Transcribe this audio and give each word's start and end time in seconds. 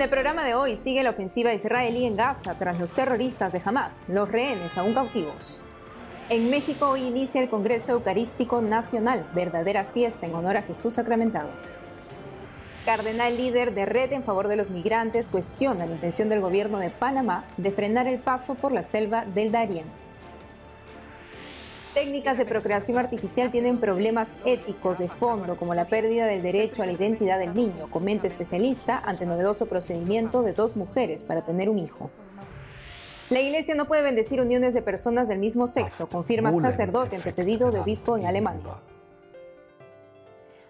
En 0.00 0.04
el 0.04 0.08
programa 0.10 0.44
de 0.44 0.54
hoy 0.54 0.76
sigue 0.76 1.02
la 1.02 1.10
ofensiva 1.10 1.52
israelí 1.52 2.06
en 2.06 2.16
Gaza 2.16 2.54
tras 2.54 2.80
los 2.80 2.92
terroristas 2.92 3.52
de 3.52 3.60
Hamas, 3.62 4.02
los 4.08 4.32
rehenes 4.32 4.78
aún 4.78 4.94
cautivos. 4.94 5.60
En 6.30 6.48
México 6.48 6.88
hoy 6.88 7.02
inicia 7.02 7.42
el 7.42 7.50
Congreso 7.50 7.92
Eucarístico 7.92 8.62
Nacional, 8.62 9.28
verdadera 9.34 9.84
fiesta 9.84 10.24
en 10.24 10.34
honor 10.34 10.56
a 10.56 10.62
Jesús 10.62 10.94
sacramentado. 10.94 11.50
Cardenal 12.86 13.36
líder 13.36 13.74
de 13.74 13.84
Red 13.84 14.14
en 14.14 14.24
favor 14.24 14.48
de 14.48 14.56
los 14.56 14.70
migrantes 14.70 15.28
cuestiona 15.28 15.84
la 15.84 15.92
intención 15.92 16.30
del 16.30 16.40
gobierno 16.40 16.78
de 16.78 16.88
Panamá 16.88 17.44
de 17.58 17.70
frenar 17.70 18.06
el 18.06 18.20
paso 18.20 18.54
por 18.54 18.72
la 18.72 18.82
selva 18.82 19.26
del 19.26 19.52
Darién. 19.52 19.84
Técnicas 21.94 22.38
de 22.38 22.46
procreación 22.46 22.98
artificial 22.98 23.50
tienen 23.50 23.80
problemas 23.80 24.38
éticos 24.44 24.98
de 24.98 25.08
fondo, 25.08 25.56
como 25.56 25.74
la 25.74 25.88
pérdida 25.88 26.24
del 26.26 26.40
derecho 26.40 26.84
a 26.84 26.86
la 26.86 26.92
identidad 26.92 27.40
del 27.40 27.52
niño, 27.52 27.90
comenta 27.90 28.28
especialista 28.28 28.96
ante 29.04 29.26
novedoso 29.26 29.66
procedimiento 29.66 30.42
de 30.42 30.52
dos 30.52 30.76
mujeres 30.76 31.24
para 31.24 31.44
tener 31.44 31.68
un 31.68 31.80
hijo. 31.80 32.12
La 33.28 33.40
iglesia 33.40 33.74
no 33.74 33.88
puede 33.88 34.02
bendecir 34.02 34.40
uniones 34.40 34.72
de 34.72 34.82
personas 34.82 35.26
del 35.26 35.40
mismo 35.40 35.66
sexo, 35.66 36.08
confirma 36.08 36.52
sacerdote 36.60 37.16
ante 37.16 37.32
pedido 37.32 37.72
de 37.72 37.80
obispo 37.80 38.16
en 38.16 38.26
Alemania. 38.26 38.80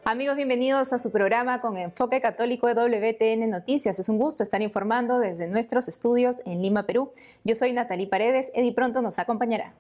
Amigos, 0.05 0.37
bienvenidos 0.37 0.95
a 0.95 0.99
su 0.99 1.13
programa 1.13 1.61
con 1.61 1.77
enfoque 1.77 2.23
católico 2.23 2.67
de 2.67 2.73
WTN 2.73 3.51
Noticias. 3.51 3.99
Es 3.99 4.09
un 4.09 4.17
gusto 4.17 4.43
estar 4.43 4.63
informando 4.63 5.19
desde 5.19 5.49
nuestros 5.49 5.87
estudios 5.87 6.41
en 6.47 6.63
Lima, 6.63 6.87
Perú. 6.87 7.13
Yo 7.45 7.55
soy 7.57 7.75
Natalie 7.75 8.07
Paredes. 8.07 8.51
Eddie 8.55 8.73
pronto 8.73 9.03
nos 9.03 9.19
acompañará. 9.19 9.75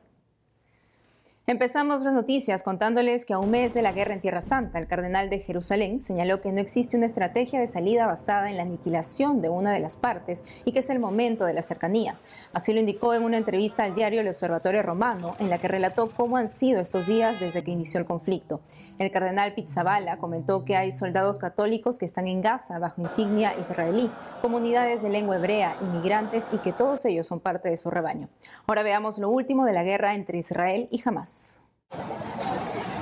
Empezamos 1.51 2.03
las 2.03 2.15
noticias 2.15 2.63
contándoles 2.63 3.27
que 3.27 3.33
a 3.33 3.41
un 3.41 3.51
mes 3.51 3.75
de 3.75 3.83
la 3.83 3.91
guerra 3.91 4.15
en 4.15 4.21
Tierra 4.21 4.41
Santa, 4.41 4.79
el 4.79 4.87
cardenal 4.87 5.29
de 5.31 5.41
Jerusalén 5.41 6.01
señaló 6.01 6.41
que 6.41 6.53
no 6.53 6.61
existe 6.61 6.97
una 6.97 7.07
estrategia 7.07 7.59
de 7.59 7.67
salida 7.67 8.07
basada 8.07 8.51
en 8.51 8.57
la 8.57 8.63
aniquilación 8.63 9.43
de 9.43 9.49
una 9.49 9.73
de 9.73 9.81
las 9.81 9.97
partes 9.97 10.45
y 10.65 10.71
que 10.71 10.79
es 10.79 10.91
el 10.91 11.01
momento 11.01 11.47
de 11.47 11.53
la 11.53 11.63
cercanía. 11.63 12.21
Así 12.53 12.73
lo 12.73 12.79
indicó 12.79 13.15
en 13.15 13.25
una 13.25 13.37
entrevista 13.37 13.83
al 13.83 13.97
diario 13.97 14.21
El 14.21 14.29
Observatorio 14.29 14.85
Romano, 14.85 15.35
en 15.41 15.51
la 15.51 15.59
que 15.59 15.67
relató 15.67 16.13
cómo 16.17 16.37
han 16.37 16.49
sido 16.49 16.81
estos 16.81 17.09
días 17.09 17.41
desde 17.41 17.65
que 17.65 17.73
inició 17.73 17.99
el 17.99 18.07
conflicto. 18.07 18.61
El 19.01 19.11
cardenal 19.11 19.53
Pizzabala 19.53 20.19
comentó 20.19 20.65
que 20.65 20.77
hay 20.77 20.93
soldados 20.93 21.41
católicos 21.41 21.99
que 21.99 22.05
están 22.05 22.29
en 22.29 22.43
Gaza 22.43 22.79
bajo 22.79 23.03
insignia 23.03 23.59
israelí, 23.59 24.09
comunidades 24.41 25.03
de 25.03 25.09
lengua 25.09 25.35
hebrea, 25.35 25.77
inmigrantes 25.81 26.47
y 26.53 26.59
que 26.59 26.73
todos 26.73 27.05
ellos 27.07 27.27
son 27.27 27.41
parte 27.41 27.69
de 27.69 27.77
su 27.77 27.91
rebaño. 27.91 28.29
Ahora 28.69 28.85
veamos 28.85 29.19
lo 29.19 29.29
último 29.31 29.65
de 29.65 29.73
la 29.73 29.83
guerra 29.83 30.15
entre 30.15 30.39
Israel 30.39 30.87
y 30.93 31.03
Hamas. 31.05 31.40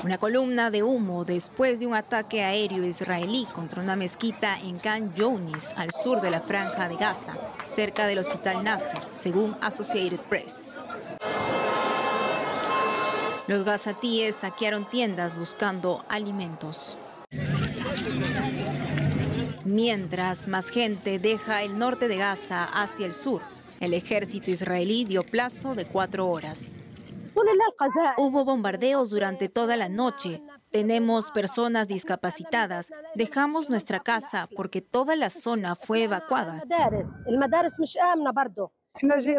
Una 0.05 0.17
columna 0.17 0.71
de 0.71 0.83
humo 0.83 1.25
después 1.25 1.81
de 1.81 1.87
un 1.87 1.95
ataque 1.95 2.43
aéreo 2.43 2.85
israelí 2.85 3.47
contra 3.53 3.83
una 3.83 3.97
mezquita 3.97 4.59
en 4.61 4.79
Khan 4.79 5.13
Younis, 5.15 5.75
al 5.77 5.91
sur 5.93 6.21
de 6.21 6.31
la 6.31 6.41
franja 6.41 6.89
de 6.89 6.97
Gaza, 6.97 7.35
cerca 7.67 8.07
del 8.07 8.19
hospital 8.19 8.65
Nasser, 8.65 9.01
según 9.13 9.57
Associated 9.61 10.21
Press. 10.21 10.77
Los 13.49 13.65
gazatíes 13.65 14.37
saquearon 14.37 14.89
tiendas 14.89 15.37
buscando 15.37 16.05
alimentos. 16.09 16.97
Mientras 19.65 20.49
más 20.49 20.71
gente 20.71 21.19
deja 21.19 21.63
el 21.63 21.79
norte 21.79 22.09
de 22.09 22.17
Gaza 22.17 22.65
hacia 22.65 23.05
el 23.05 23.13
sur, 23.13 23.43
el 23.81 23.95
ejército 23.95 24.51
israelí 24.51 25.05
dio 25.05 25.23
plazo 25.23 25.75
de 25.75 25.85
cuatro 25.85 26.29
horas. 26.29 26.77
Hubo 28.17 28.45
bombardeos 28.45 29.11
durante 29.11 29.49
toda 29.49 29.77
la 29.77 29.89
noche. 29.89 30.43
Tenemos 30.71 31.31
personas 31.31 31.89
discapacitadas. 31.89 32.93
Dejamos 33.15 33.71
nuestra 33.71 34.01
casa 34.01 34.49
porque 34.55 34.83
toda 34.83 35.17
la 35.17 35.31
zona 35.31 35.75
fue 35.75 36.05
evacuada. 36.05 36.63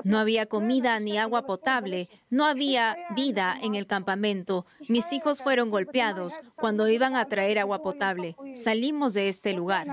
No 0.03 0.19
había 0.19 0.45
comida 0.45 0.99
ni 0.99 1.17
agua 1.17 1.45
potable, 1.45 2.07
no 2.29 2.45
había 2.45 2.95
vida 3.15 3.55
en 3.61 3.75
el 3.75 3.87
campamento. 3.87 4.65
Mis 4.87 5.11
hijos 5.11 5.41
fueron 5.41 5.69
golpeados 5.69 6.39
cuando 6.55 6.87
iban 6.87 7.15
a 7.15 7.25
traer 7.25 7.59
agua 7.59 7.81
potable. 7.81 8.35
Salimos 8.53 9.13
de 9.13 9.27
este 9.27 9.53
lugar. 9.53 9.87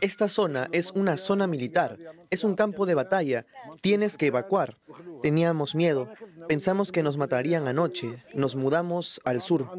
Esta 0.00 0.28
zona 0.28 0.68
es 0.72 0.90
una 0.92 1.16
zona 1.16 1.46
militar, 1.46 1.98
es 2.30 2.44
un 2.44 2.54
campo 2.54 2.86
de 2.86 2.94
batalla. 2.94 3.46
Tienes 3.80 4.16
que 4.16 4.26
evacuar. 4.26 4.76
Teníamos 5.22 5.74
miedo, 5.74 6.08
pensamos 6.48 6.92
que 6.92 7.02
nos 7.02 7.16
matarían 7.16 7.68
anoche. 7.68 8.22
Nos 8.34 8.56
mudamos 8.56 9.20
al 9.24 9.42
sur. 9.42 9.70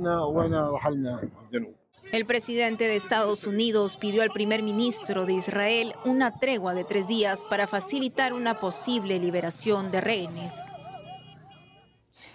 El 2.11 2.25
presidente 2.25 2.85
de 2.85 2.95
Estados 2.95 3.45
Unidos 3.45 3.97
pidió 3.97 4.23
al 4.23 4.29
primer 4.29 4.63
ministro 4.63 5.25
de 5.25 5.33
Israel 5.33 5.93
una 6.05 6.39
tregua 6.39 6.73
de 6.73 6.85
tres 6.85 7.07
días 7.07 7.43
para 7.49 7.67
facilitar 7.67 8.33
una 8.33 8.59
posible 8.59 9.19
liberación 9.19 9.91
de 9.91 9.99
rehenes. 9.99 10.53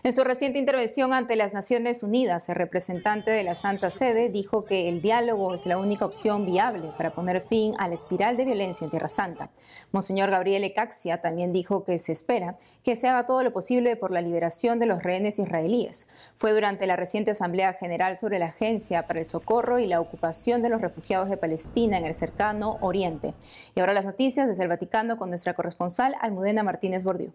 En 0.05 0.15
su 0.15 0.25
reciente 0.25 0.59
intervención 0.59 1.13
ante 1.13 1.37
las 1.37 1.55
Naciones 1.55 2.03
Unidas, 2.03 2.49
el 2.49 2.57
representante 2.57 3.31
de 3.31 3.45
la 3.45 3.55
Santa 3.55 3.89
Sede 3.89 4.31
dijo 4.31 4.65
que 4.65 4.89
el 4.89 5.01
diálogo 5.01 5.55
es 5.55 5.65
la 5.65 5.79
única 5.79 6.05
opción 6.05 6.45
viable 6.45 6.89
para 6.97 7.15
poner 7.15 7.47
fin 7.47 7.73
a 7.79 7.87
la 7.87 7.95
espiral 7.95 8.37
de 8.37 8.45
violencia 8.45 8.85
en 8.85 8.91
Tierra 8.91 9.07
Santa. 9.07 9.53
Monseñor 9.93 10.33
Gabriel 10.33 10.65
Ecaxia 10.65 11.23
también 11.23 11.53
dijo 11.53 11.85
que 11.85 12.01
se 12.01 12.11
espera 12.11 12.59
que 12.83 12.97
se 12.97 13.07
haga 13.07 13.27
todo 13.27 13.45
lo 13.45 13.53
posible 13.53 13.95
por 13.95 14.11
la 14.11 14.23
liberación 14.23 14.81
de 14.81 14.87
los 14.87 15.05
rehenes 15.05 15.39
israelíes. 15.39 16.09
Fue 16.35 16.51
durante 16.51 16.89
la 16.89 16.97
reciente 16.97 17.31
Asamblea 17.31 17.73
General 17.75 18.17
sobre 18.17 18.41
la 18.41 18.47
Agencia 18.47 19.07
para 19.07 19.21
el 19.21 19.25
Socorro 19.25 19.79
y 19.79 19.87
la 19.87 20.01
Ocupación 20.01 20.63
de 20.63 20.69
los 20.69 20.81
Refugiados 20.81 21.31
de 21.31 21.37
Palestina 21.37 21.97
en 21.97 22.07
el 22.07 22.15
cercano 22.15 22.77
Oriente. 22.81 23.35
Y 23.77 23.79
ahora 23.79 23.93
las 23.93 24.05
noticias 24.05 24.49
desde 24.49 24.65
el 24.65 24.69
Vaticano 24.69 25.17
con 25.17 25.29
nuestra 25.29 25.55
corresponsal 25.55 26.17
Almudena 26.21 26.65
Martínez 26.65 27.05
Bordiú. 27.05 27.33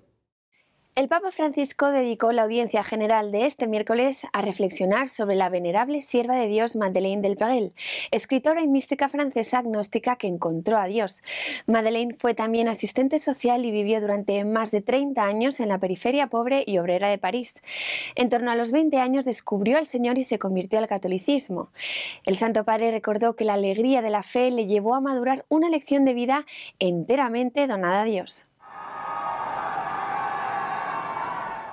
El 0.97 1.09
Papa 1.09 1.29
Francisco 1.29 1.91
dedicó 1.91 2.31
la 2.31 2.41
audiencia 2.41 2.83
general 2.83 3.31
de 3.31 3.45
este 3.45 3.67
miércoles 3.67 4.25
a 4.33 4.41
reflexionar 4.41 5.09
sobre 5.09 5.35
la 5.35 5.47
venerable 5.47 6.01
sierva 6.01 6.35
de 6.35 6.47
Dios 6.47 6.75
Madeleine 6.75 7.21
del 7.21 7.37
Perel, 7.37 7.71
escritora 8.09 8.61
y 8.63 8.67
mística 8.67 9.07
francesa 9.07 9.59
agnóstica 9.59 10.15
que 10.15 10.25
encontró 10.25 10.75
a 10.79 10.87
Dios. 10.87 11.21
Madeleine 11.67 12.15
fue 12.15 12.33
también 12.33 12.67
asistente 12.67 13.19
social 13.19 13.63
y 13.63 13.69
vivió 13.69 14.01
durante 14.01 14.43
más 14.43 14.71
de 14.71 14.81
30 14.81 15.23
años 15.23 15.59
en 15.59 15.69
la 15.69 15.77
periferia 15.77 16.31
pobre 16.31 16.63
y 16.65 16.79
obrera 16.79 17.09
de 17.09 17.19
París. 17.19 17.61
En 18.15 18.29
torno 18.29 18.49
a 18.49 18.55
los 18.55 18.71
20 18.71 18.97
años 18.97 19.23
descubrió 19.23 19.77
al 19.77 19.85
Señor 19.85 20.17
y 20.17 20.23
se 20.23 20.39
convirtió 20.39 20.79
al 20.79 20.87
catolicismo. 20.87 21.69
El 22.25 22.39
Santo 22.39 22.63
Padre 22.63 22.89
recordó 22.89 23.35
que 23.35 23.45
la 23.45 23.53
alegría 23.53 24.01
de 24.01 24.09
la 24.09 24.23
fe 24.23 24.49
le 24.49 24.65
llevó 24.65 24.95
a 24.95 24.99
madurar 24.99 25.45
una 25.47 25.69
lección 25.69 26.05
de 26.05 26.15
vida 26.15 26.47
enteramente 26.79 27.67
donada 27.67 28.01
a 28.01 28.05
Dios. 28.05 28.47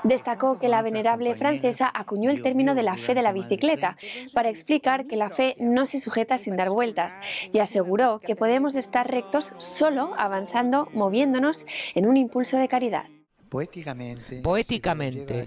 Destacó 0.04 0.58
que 0.58 0.68
la 0.68 0.82
venerable 0.82 1.34
francesa 1.34 1.90
acuñó 1.92 2.30
el 2.30 2.42
término 2.42 2.74
de 2.74 2.82
la 2.82 2.96
fe 2.96 3.14
de 3.14 3.22
la 3.22 3.32
bicicleta 3.32 3.96
para 4.34 4.50
explicar 4.50 5.06
que 5.06 5.16
la 5.16 5.30
fe 5.30 5.56
no 5.58 5.86
se 5.86 5.98
sujeta 5.98 6.36
sin 6.36 6.56
dar 6.56 6.68
vueltas 6.68 7.18
y 7.52 7.58
aseguró 7.58 8.20
que 8.20 8.36
podemos 8.36 8.74
estar 8.74 9.10
rectos 9.10 9.54
solo 9.58 10.12
avanzando, 10.18 10.88
moviéndonos 10.92 11.64
en 11.94 12.06
un 12.06 12.18
impulso 12.18 12.58
de 12.58 12.68
caridad. 12.68 13.04
Poéticamente, 13.48 14.42
Poéticamente 14.42 15.46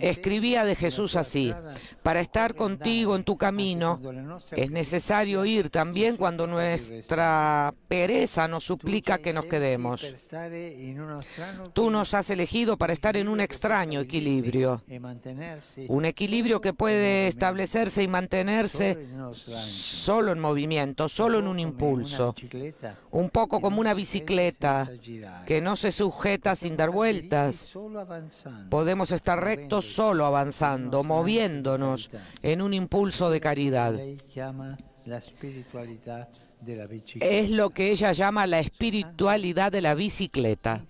Escribía 0.00 0.64
de 0.64 0.74
Jesús 0.74 1.14
así, 1.14 1.54
para 2.02 2.20
estar 2.20 2.54
contigo 2.54 3.14
en 3.14 3.24
tu 3.24 3.36
camino 3.36 4.00
es 4.50 4.70
necesario 4.70 5.44
ir 5.44 5.70
también 5.70 6.16
cuando 6.16 6.46
nuestra 6.46 7.72
pereza 7.86 8.48
nos 8.48 8.64
suplica 8.64 9.18
que 9.18 9.32
nos 9.32 9.46
quedemos. 9.46 10.04
Tú 11.72 11.90
nos 11.90 12.14
has 12.14 12.30
elegido 12.30 12.76
para 12.76 12.92
estar 12.92 13.16
en 13.16 13.28
un 13.28 13.40
extraño 13.40 14.00
equilibrio, 14.00 14.82
un 15.88 16.04
equilibrio 16.04 16.60
que 16.60 16.72
puede 16.72 17.28
establecerse 17.28 18.02
y 18.02 18.08
mantenerse 18.08 19.06
solo 19.32 20.32
en 20.32 20.40
movimiento, 20.40 21.08
solo 21.08 21.38
en 21.38 21.46
un 21.46 21.60
impulso, 21.60 22.34
un 23.12 23.30
poco 23.30 23.60
como 23.60 23.80
una 23.80 23.94
bicicleta 23.94 24.90
que 25.46 25.60
no 25.60 25.76
se 25.76 25.92
sujeta 25.92 26.56
sin 26.56 26.76
dar 26.76 26.90
vueltas. 26.90 27.76
Podemos 28.68 29.12
estar 29.12 29.19
rectos 29.24 29.84
solo 29.84 30.26
avanzando, 30.26 31.02
moviéndonos 31.02 32.10
en 32.42 32.62
un 32.62 32.74
impulso 32.74 33.30
de 33.30 33.40
caridad. 33.40 33.94
Es 37.20 37.50
lo 37.50 37.70
que 37.70 37.90
ella 37.90 38.12
llama 38.12 38.46
la 38.46 38.58
espiritualidad 38.58 39.72
de 39.72 39.80
la 39.80 39.94
bicicleta. 39.94 40.84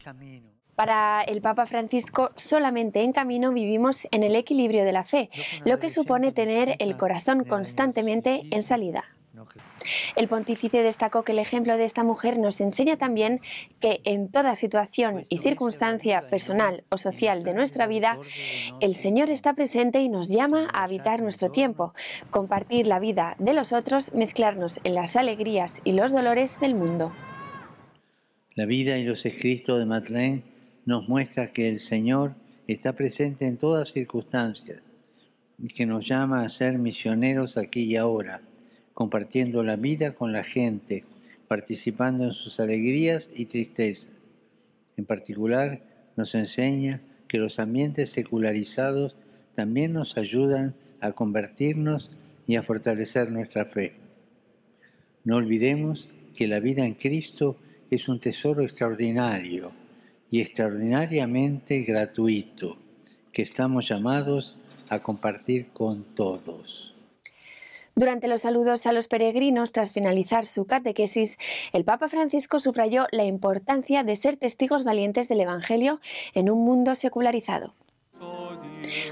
Para 0.75 1.23
el 1.23 1.43
Papa 1.43 1.67
Francisco, 1.67 2.31
solamente 2.37 3.03
en 3.03 3.13
camino 3.13 3.53
vivimos 3.53 4.09
en 4.11 4.23
el 4.23 4.35
equilibrio 4.35 4.85
de 4.85 4.93
la 4.93 5.05
fe, 5.05 5.29
lo 5.65 5.79
que 5.79 5.91
supone 5.91 6.33
tener 6.33 6.77
el 6.79 6.97
corazón 6.97 7.45
constantemente 7.45 8.45
en 8.51 8.63
salida. 8.63 9.05
El 10.17 10.29
pontífice 10.29 10.83
destacó 10.83 11.23
que 11.23 11.33
el 11.33 11.39
ejemplo 11.39 11.77
de 11.77 11.85
esta 11.85 12.03
mujer 12.03 12.39
nos 12.39 12.61
enseña 12.61 12.97
también 12.97 13.41
que 13.79 14.01
en 14.05 14.29
toda 14.29 14.57
situación 14.57 15.25
y 15.29 15.39
circunstancia 15.39 16.29
personal 16.29 16.85
o 16.89 16.99
social 16.99 17.45
de 17.45 17.55
nuestra 17.55 17.87
vida, 17.87 18.19
el 18.81 18.97
Señor 18.97 19.31
está 19.31 19.55
presente 19.55 20.01
y 20.01 20.09
nos 20.09 20.29
llama 20.29 20.69
a 20.73 20.83
habitar 20.83 21.23
nuestro 21.23 21.51
tiempo, 21.51 21.95
compartir 22.31 22.87
la 22.87 22.99
vida 22.99 23.37
de 23.39 23.53
los 23.53 23.73
otros, 23.73 24.13
mezclarnos 24.15 24.81
en 24.83 24.95
las 24.95 25.15
alegrías 25.17 25.81
y 25.85 25.93
los 25.93 26.13
dolores 26.13 26.59
del 26.61 26.75
mundo. 26.75 27.13
La 28.55 28.67
vida 28.67 28.99
y 28.99 29.05
los 29.05 29.25
escritos 29.27 29.79
de 29.79 29.87
Madeleine 29.87 30.43
nos 30.87 31.09
muestra 31.09 31.53
que 31.53 31.69
el 31.69 31.79
Señor 31.79 32.35
está 32.67 32.95
presente 32.95 33.47
en 33.47 33.59
todas 33.59 33.93
circunstancias 33.93 34.83
y 35.57 35.69
que 35.69 35.87
nos 35.87 36.07
llama 36.07 36.43
a 36.43 36.49
ser 36.49 36.79
misioneros 36.79 37.57
aquí 37.57 37.85
y 37.85 37.97
ahora 37.97 38.43
compartiendo 39.01 39.65
la 39.65 39.77
vida 39.77 40.13
con 40.13 40.35
la 40.35 40.45
gente, 40.45 41.05
participando 41.49 42.25
en 42.25 42.35
sus 42.35 42.61
alegrías 42.61 43.31
y 43.35 43.47
tristezas. 43.47 44.11
En 44.99 45.07
particular, 45.07 45.81
nos 46.17 46.35
enseña 46.35 47.01
que 47.27 47.39
los 47.39 47.59
ambientes 47.61 48.11
secularizados 48.11 49.17
también 49.55 49.95
nos 49.95 50.19
ayudan 50.19 50.75
a 51.01 51.13
convertirnos 51.13 52.11
y 52.47 52.57
a 52.57 52.63
fortalecer 52.63 53.33
nuestra 53.33 53.65
fe. 53.65 53.95
No 55.25 55.37
olvidemos 55.37 56.11
que 56.37 56.47
la 56.47 56.61
vida 56.61 56.85
en 56.85 56.93
Cristo 56.93 57.57
es 57.91 58.07
un 58.07 58.21
tesoro 58.21 58.65
extraordinario 58.65 59.73
y 60.31 60.43
extraordinariamente 60.43 61.85
gratuito 61.85 62.77
que 63.33 63.41
estamos 63.41 63.89
llamados 63.89 64.59
a 64.91 64.99
compartir 64.99 65.69
con 65.69 66.05
todos. 66.05 67.00
Durante 68.01 68.29
los 68.29 68.41
saludos 68.41 68.87
a 68.87 68.93
los 68.93 69.09
peregrinos 69.09 69.73
tras 69.73 69.93
finalizar 69.93 70.47
su 70.47 70.65
catequesis, 70.65 71.39
el 71.75 71.85
Papa 71.85 72.09
Francisco 72.09 72.59
subrayó 72.59 73.07
la 73.11 73.25
importancia 73.25 74.05
de 74.05 74.17
ser 74.17 74.39
testigos 74.39 74.85
valientes 74.85 75.29
del 75.29 75.43
Evangelio 75.43 76.01
en 76.33 76.49
un 76.49 76.65
mundo 76.65 76.95
secularizado. 76.95 77.75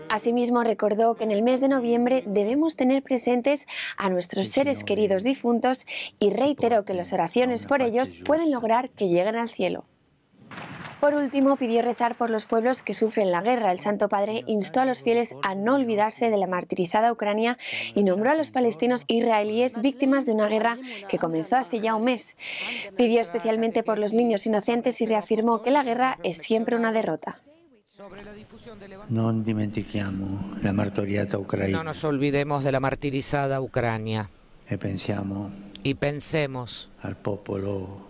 Asimismo, 0.09 0.65
recordó 0.65 1.17
que 1.17 1.25
en 1.25 1.33
el 1.33 1.43
mes 1.43 1.61
de 1.61 1.69
noviembre 1.69 2.23
debemos 2.25 2.77
tener 2.77 3.03
presentes 3.03 3.67
a 3.99 4.09
nuestros 4.09 4.49
seres 4.49 4.85
queridos 4.85 5.23
difuntos 5.23 5.85
y 6.19 6.31
reiteró 6.31 6.87
que 6.87 6.95
las 6.95 7.13
oraciones 7.13 7.67
por 7.67 7.83
ellos 7.83 8.15
pueden 8.25 8.51
lograr 8.51 8.89
que 8.89 9.09
lleguen 9.09 9.37
al 9.37 9.51
cielo. 9.51 9.85
Por 11.01 11.15
último, 11.15 11.57
pidió 11.57 11.83
rezar 11.83 12.17
por 12.17 12.29
los 12.29 12.47
pueblos 12.47 12.83
que 12.83 12.95
sufren 12.95 13.31
la 13.31 13.41
guerra. 13.41 13.71
El 13.71 13.81
Santo 13.81 14.09
Padre 14.09 14.43
instó 14.47 14.81
a 14.81 14.85
los 14.85 15.03
fieles 15.03 15.37
a 15.43 15.55
no 15.55 15.77
olvidarse 15.77 16.29
de 16.29 16.37
la 16.37 16.49
martirizada 16.49 17.13
Ucrania 17.13 17.57
y 17.95 18.03
nombró 18.03 18.31
a 18.31 18.35
los 18.35 18.51
palestinos 18.51 19.05
israelíes 19.07 19.81
víctimas 19.81 20.27
de 20.27 20.33
una 20.33 20.49
guerra 20.49 20.77
que 21.09 21.19
comenzó 21.19 21.57
hace 21.57 21.81
ya 21.81 21.95
un 21.95 22.05
mes. 22.05 22.37
Pidió 22.97 23.21
especialmente 23.21 23.83
por 23.83 23.99
los 23.99 24.13
niños 24.13 24.45
inocentes 24.47 25.01
y 25.01 25.07
reafirmó 25.07 25.63
que 25.63 25.71
la 25.71 25.85
guerra 25.85 26.19
es 26.25 26.39
siempre 26.39 26.75
una 26.75 26.91
derrota. 26.93 27.43
No 31.73 31.85
nos 31.85 32.05
olvidemos 32.05 32.65
de 32.65 32.73
la 32.73 32.81
martirizada 32.81 33.61
Ucrania. 33.61 34.31
Y 35.85 35.95
pensemos 35.95 36.91
al 37.03 37.17
pueblo 37.17 38.08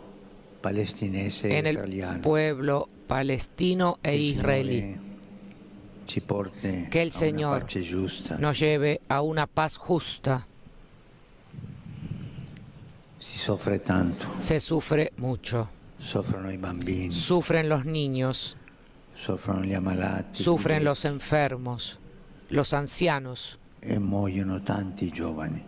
en 0.63 1.67
el 1.67 2.21
pueblo 2.21 2.89
palestino 3.07 3.99
e 4.03 4.17
israelí. 4.17 4.97
Que 6.91 7.03
el 7.03 7.13
Señor 7.13 7.67
nos 8.39 8.59
lleve 8.59 9.01
a 9.09 9.21
una 9.21 9.47
paz 9.47 9.77
justa. 9.77 10.47
Se 14.39 14.61
sufre 14.61 15.13
mucho. 15.17 15.69
Sufren 17.13 17.69
los 17.69 17.85
niños. 17.85 18.57
Sufren 20.33 20.85
los 20.85 21.05
enfermos, 21.05 21.99
los 22.49 22.73
ancianos. 22.73 23.59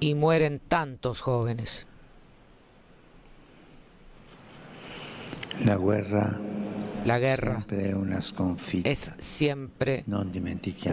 Y 0.00 0.14
mueren 0.14 0.60
tantos 0.60 1.20
jóvenes. 1.20 1.86
La 5.64 5.76
guerra, 5.76 6.38
la 7.04 7.18
guerra 7.18 7.66
es 8.84 9.12
siempre 9.18 10.04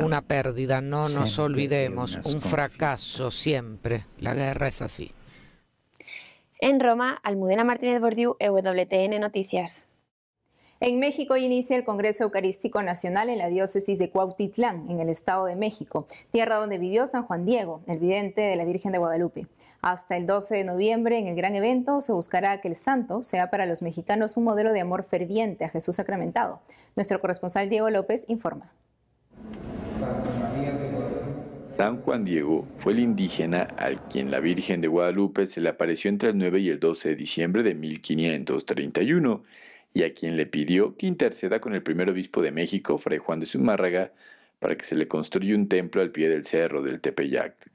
una 0.03 0.21
pérdida, 0.21 0.81
no 0.81 1.07
nos 1.09 1.39
olvidemos, 1.39 2.19
un 2.25 2.41
fracaso 2.41 3.31
siempre. 3.31 4.05
La 4.19 4.33
guerra 4.33 4.67
es 4.67 4.81
así. 4.81 5.11
En 6.59 6.79
Roma, 6.79 7.19
Almudena 7.23 7.63
Martínez 7.63 8.01
Bordiú, 8.01 8.35
EWTN 8.39 9.19
Noticias. 9.21 9.87
En 10.79 10.99
México 10.99 11.35
inicia 11.37 11.75
el 11.75 11.83
Congreso 11.83 12.25
Eucarístico 12.25 12.83
Nacional 12.83 13.31
en 13.31 13.39
la 13.39 13.49
diócesis 13.49 13.97
de 13.97 14.11
Cuautitlán, 14.11 14.87
en 14.91 14.99
el 14.99 15.09
Estado 15.09 15.45
de 15.45 15.55
México, 15.55 16.05
tierra 16.29 16.57
donde 16.57 16.77
vivió 16.77 17.07
San 17.07 17.23
Juan 17.23 17.45
Diego, 17.45 17.81
el 17.87 17.97
vidente 17.97 18.41
de 18.41 18.55
la 18.55 18.63
Virgen 18.63 18.91
de 18.91 18.99
Guadalupe. 18.99 19.47
Hasta 19.81 20.17
el 20.17 20.27
12 20.27 20.55
de 20.55 20.63
noviembre, 20.63 21.17
en 21.17 21.25
el 21.25 21.35
gran 21.35 21.55
evento, 21.55 21.99
se 21.99 22.13
buscará 22.13 22.61
que 22.61 22.67
el 22.67 22.75
santo 22.75 23.23
sea 23.23 23.49
para 23.49 23.65
los 23.65 23.81
mexicanos 23.81 24.37
un 24.37 24.43
modelo 24.43 24.71
de 24.71 24.81
amor 24.81 25.03
ferviente 25.03 25.65
a 25.65 25.69
Jesús 25.69 25.95
sacramentado. 25.95 26.61
Nuestro 26.95 27.19
corresponsal 27.21 27.69
Diego 27.69 27.89
López 27.89 28.25
informa. 28.27 28.71
San 31.71 32.01
Juan 32.03 32.23
Diego 32.23 32.67
fue 32.75 32.93
el 32.93 32.99
indígena 32.99 33.67
al 33.77 33.99
quien 34.09 34.29
la 34.29 34.39
Virgen 34.39 34.81
de 34.81 34.87
Guadalupe 34.87 35.47
se 35.47 35.59
le 35.59 35.69
apareció 35.69 36.09
entre 36.09 36.29
el 36.29 36.37
9 36.37 36.59
y 36.59 36.69
el 36.69 36.79
12 36.79 37.09
de 37.09 37.15
diciembre 37.15 37.63
de 37.63 37.73
1531 37.73 39.41
y 39.97 40.03
a 40.03 40.13
quien 40.13 40.37
le 40.37 40.45
pidió 40.45 40.95
que 40.95 41.07
interceda 41.07 41.59
con 41.59 41.73
el 41.73 41.81
primer 41.81 42.07
obispo 42.07 42.43
de 42.43 42.51
México, 42.51 42.99
Fray 42.99 43.17
Juan 43.17 43.39
de 43.39 43.47
Zumárraga, 43.47 44.11
para 44.59 44.77
que 44.77 44.85
se 44.85 44.93
le 44.93 45.07
construya 45.07 45.55
un 45.55 45.67
templo 45.67 46.03
al 46.03 46.11
pie 46.11 46.29
del 46.29 46.45
cerro 46.45 46.83
del 46.83 47.01
Tepeyac. 47.01 47.71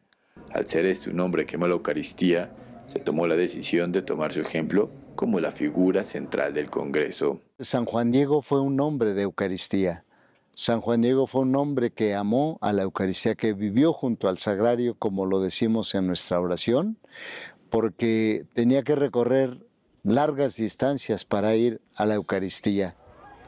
Al 0.53 0.69
ser 0.69 0.87
este 0.87 1.11
un 1.11 1.19
hombre 1.19 1.47
que 1.47 1.57
ama 1.57 1.67
la 1.67 1.75
Eucaristía, 1.75 2.53
se 2.87 3.01
tomó 3.01 3.27
la 3.27 3.35
decisión 3.35 3.91
de 3.91 4.03
tomar 4.03 4.33
su 4.33 4.41
ejemplo 4.41 4.89
como 5.17 5.41
la 5.41 5.51
figura 5.51 6.05
central 6.05 6.55
del 6.55 6.71
Congreso. 6.71 7.41
San 7.59 7.87
Juan 7.87 8.13
Diego 8.13 8.41
fue 8.41 8.61
un 8.61 8.79
hombre 8.79 9.15
de 9.15 9.23
Eucaristía. 9.23 10.05
San 10.55 10.81
Juan 10.81 11.01
Diego 11.01 11.27
fue 11.27 11.41
un 11.41 11.57
hombre 11.57 11.91
que 11.91 12.15
amó 12.15 12.57
a 12.61 12.73
la 12.73 12.83
Eucaristía, 12.83 13.35
que 13.35 13.53
vivió 13.53 13.93
junto 13.93 14.29
al 14.29 14.39
sagrario, 14.39 14.95
como 14.97 15.27
lo 15.27 15.41
decimos 15.41 15.93
en 15.97 16.07
nuestra 16.07 16.41
oración, 16.41 16.99
porque 17.69 18.45
tenía 18.55 18.85
que 18.85 18.95
recorrer 18.95 19.59
largas 20.04 20.56
distancias 20.56 21.25
para 21.25 21.54
ir 21.54 21.81
a 21.94 22.06
la 22.06 22.14
Eucaristía. 22.14 22.97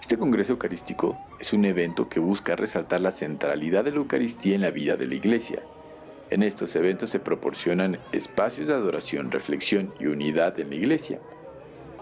Este 0.01 0.17
Congreso 0.17 0.53
Eucarístico 0.53 1.19
es 1.41 1.53
un 1.53 1.65
evento 1.65 2.09
que 2.09 2.21
busca 2.21 2.55
resaltar 2.55 3.01
la 3.01 3.11
centralidad 3.11 3.85
de 3.85 3.91
la 3.91 3.97
Eucaristía 3.97 4.55
en 4.55 4.61
la 4.61 4.71
vida 4.71 4.97
de 4.97 5.07
la 5.07 5.15
Iglesia. 5.15 5.63
En 6.31 6.43
estos 6.43 6.77
eventos 6.77 7.11
se 7.11 7.19
proporcionan 7.19 7.99
espacios 8.13 8.69
de 8.69 8.75
adoración, 8.75 9.31
reflexión 9.31 9.93
y 9.99 10.07
unidad 10.07 10.59
en 10.61 10.71
la 10.71 10.77
Iglesia. 10.77 11.21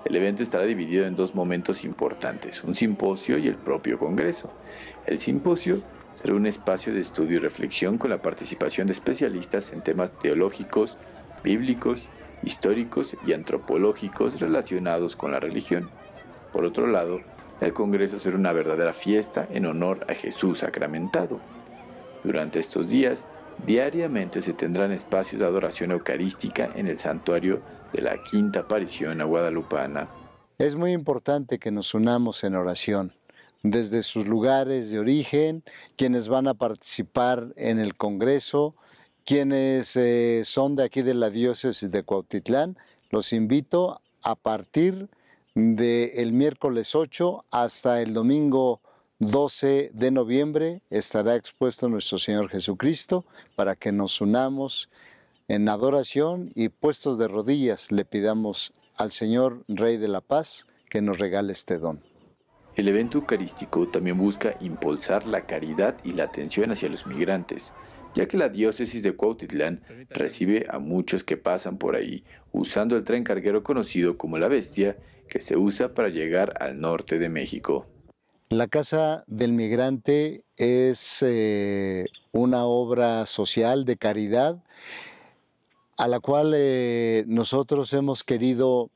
El 0.05 0.17
evento 0.17 0.43
estará 0.43 0.65
dividido 0.65 1.07
en 1.07 1.17
dos 1.17 1.35
momentos 1.35 1.85
importantes, 1.85 2.63
un 2.65 2.75
simposio 2.75 3.39
y 3.39 3.49
el 3.49 3.55
propio 3.55 3.99
Congreso. 3.99 4.53
El 5.07 5.21
simposio 5.21 5.81
será 6.21 6.35
un 6.35 6.47
espacio 6.47 6.93
de 6.93 7.01
estudio 7.01 7.37
y 7.37 7.41
reflexión 7.41 7.99
con 7.99 8.11
la 8.11 8.21
participación 8.21 8.89
de 8.89 8.93
especialistas 8.93 9.73
en 9.73 9.81
temas 9.81 10.13
teológicos, 10.19 10.99
bíblicos 11.43 12.09
históricos 12.43 13.17
y 13.27 13.33
antropológicos 13.33 14.41
relacionados 14.41 15.17
con 15.17 15.33
la 15.33 15.41
religión. 15.41 15.89
Por 16.53 16.65
otro 16.65 16.87
lado, 16.87 17.21
el 17.61 17.73
Congreso 17.73 18.19
será 18.19 18.37
una 18.37 18.53
verdadera 18.53 18.93
fiesta 18.93 19.47
en 19.51 19.67
honor 19.67 20.05
a 20.09 20.15
Jesús 20.15 20.59
sacramentado. 20.61 21.41
Durante 22.25 22.59
estos 22.59 22.89
días, 22.89 23.27
diariamente 23.67 24.43
se 24.43 24.53
tendrán 24.53 24.93
espacios 24.93 25.41
de 25.41 25.47
adoración 25.47 25.93
eucarística 25.93 26.71
en 26.75 26.89
el 26.89 26.99
santuario 26.99 27.61
de 27.93 28.03
la 28.03 28.17
Quinta 28.31 28.61
Aparición 28.61 29.21
a 29.21 29.25
Guadalupana. 29.25 30.09
Es 30.59 30.77
muy 30.77 30.93
importante 30.93 31.59
que 31.59 31.71
nos 31.71 31.95
unamos 31.95 32.45
en 32.45 32.55
oración 32.55 33.13
desde 33.63 34.03
sus 34.03 34.27
lugares 34.27 34.91
de 34.91 34.99
origen, 34.99 35.63
quienes 35.97 36.29
van 36.29 36.49
a 36.49 36.55
participar 36.55 37.53
en 37.57 37.79
el 37.79 37.95
Congreso, 37.95 38.75
quienes 39.25 39.97
eh, 39.97 40.43
son 40.45 40.77
de 40.77 40.85
aquí 40.85 41.03
de 41.03 41.15
la 41.15 41.31
diócesis 41.31 41.91
de 41.91 42.03
Cuautitlán, 42.03 42.77
los 43.11 43.33
invito 43.33 44.01
a 44.23 44.35
partir 44.35 45.09
del 45.55 46.33
miércoles 46.33 46.95
8 46.95 47.45
hasta 47.51 48.01
el 48.01 48.15
domingo 48.15 48.81
12 49.19 49.93
de 49.95 50.11
noviembre 50.11 50.83
estará 50.91 51.37
expuesto 51.37 51.89
nuestro 51.89 52.19
Señor 52.19 52.49
Jesucristo 52.49 53.25
para 53.55 53.77
que 53.77 53.93
nos 53.93 54.21
unamos 54.21 54.89
en 55.47 55.69
adoración 55.69 56.51
y 56.55 56.71
puestos 56.71 57.19
de 57.19 57.29
rodillas 57.29 57.93
le 57.93 58.05
pidamos 58.05 58.73
al 58.97 59.13
Señor 59.13 59.63
Rey 59.69 59.97
de 59.97 60.09
la 60.09 60.23
Paz 60.23 60.67
que 60.89 61.03
nos 61.03 61.19
regale 61.19 61.53
este 61.53 61.79
don. 61.79 62.01
El 62.75 62.89
evento 62.89 63.19
eucarístico 63.19 63.87
también 63.87 64.19
busca 64.19 64.57
impulsar 64.61 65.27
la 65.27 65.47
caridad 65.47 65.97
y 66.03 66.13
la 66.13 66.25
atención 66.25 66.73
hacia 66.73 66.89
los 66.89 67.07
migrantes 67.07 67.73
ya 68.15 68.27
que 68.27 68.37
la 68.37 68.49
diócesis 68.49 69.03
de 69.03 69.15
Cuautitlán 69.15 69.83
recibe 70.11 70.67
a 70.69 70.79
muchos 70.79 71.25
que 71.25 71.37
pasan 71.37 71.79
por 71.79 71.97
ahí 71.97 72.25
usando 72.53 72.97
el 72.97 73.05
tren 73.05 73.25
carguero 73.25 73.63
conocido 73.63 74.19
como 74.19 74.39
la 74.39 74.49
Bestia, 74.49 74.97
que 75.29 75.41
se 75.41 75.57
usa 75.57 75.95
para 75.95 76.11
llegar 76.11 76.55
al 76.61 76.81
norte 76.81 77.19
de 77.19 77.29
México. 77.29 77.87
La 78.51 78.69
Casa 78.69 79.25
del 79.27 79.53
Migrante 79.53 80.45
es 80.57 81.25
eh, 81.27 82.05
una 82.33 82.67
obra 82.67 83.25
social 83.25 83.87
de 83.87 83.97
caridad 83.97 84.63
a 85.97 86.09
la 86.09 86.21
cual 86.21 86.53
eh, 86.55 87.25
nosotros 87.27 87.93
hemos 87.95 88.25
querido 88.25 88.91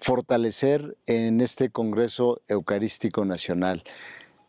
fortalecer 0.00 0.96
en 1.06 1.40
este 1.40 1.70
Congreso 1.70 2.40
Eucarístico 2.48 3.24
Nacional, 3.24 3.82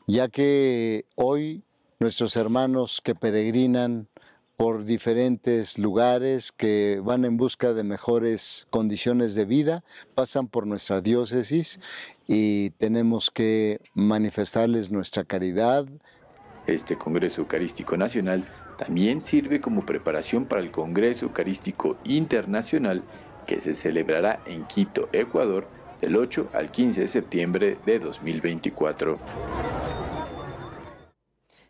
ya 0.07 0.29
que 0.29 1.05
hoy 1.15 1.63
nuestros 2.01 2.35
hermanos 2.35 2.99
que 3.03 3.13
peregrinan 3.13 4.07
por 4.57 4.85
diferentes 4.85 5.77
lugares, 5.77 6.51
que 6.51 6.99
van 7.03 7.25
en 7.25 7.37
busca 7.37 7.73
de 7.73 7.83
mejores 7.83 8.65
condiciones 8.71 9.35
de 9.35 9.45
vida, 9.45 9.83
pasan 10.15 10.47
por 10.47 10.65
nuestra 10.65 10.99
diócesis 11.01 11.79
y 12.27 12.71
tenemos 12.71 13.29
que 13.29 13.81
manifestarles 13.93 14.89
nuestra 14.89 15.25
caridad. 15.25 15.85
Este 16.65 16.97
Congreso 16.97 17.41
Eucarístico 17.41 17.95
Nacional 17.95 18.45
también 18.79 19.21
sirve 19.21 19.61
como 19.61 19.85
preparación 19.85 20.45
para 20.45 20.61
el 20.61 20.71
Congreso 20.71 21.25
Eucarístico 21.25 21.97
Internacional 22.03 23.03
que 23.45 23.59
se 23.59 23.75
celebrará 23.75 24.41
en 24.47 24.65
Quito, 24.65 25.07
Ecuador, 25.13 25.67
del 26.01 26.15
8 26.15 26.49
al 26.53 26.71
15 26.71 27.01
de 27.01 27.07
septiembre 27.07 27.77
de 27.85 27.99
2024. 27.99 29.19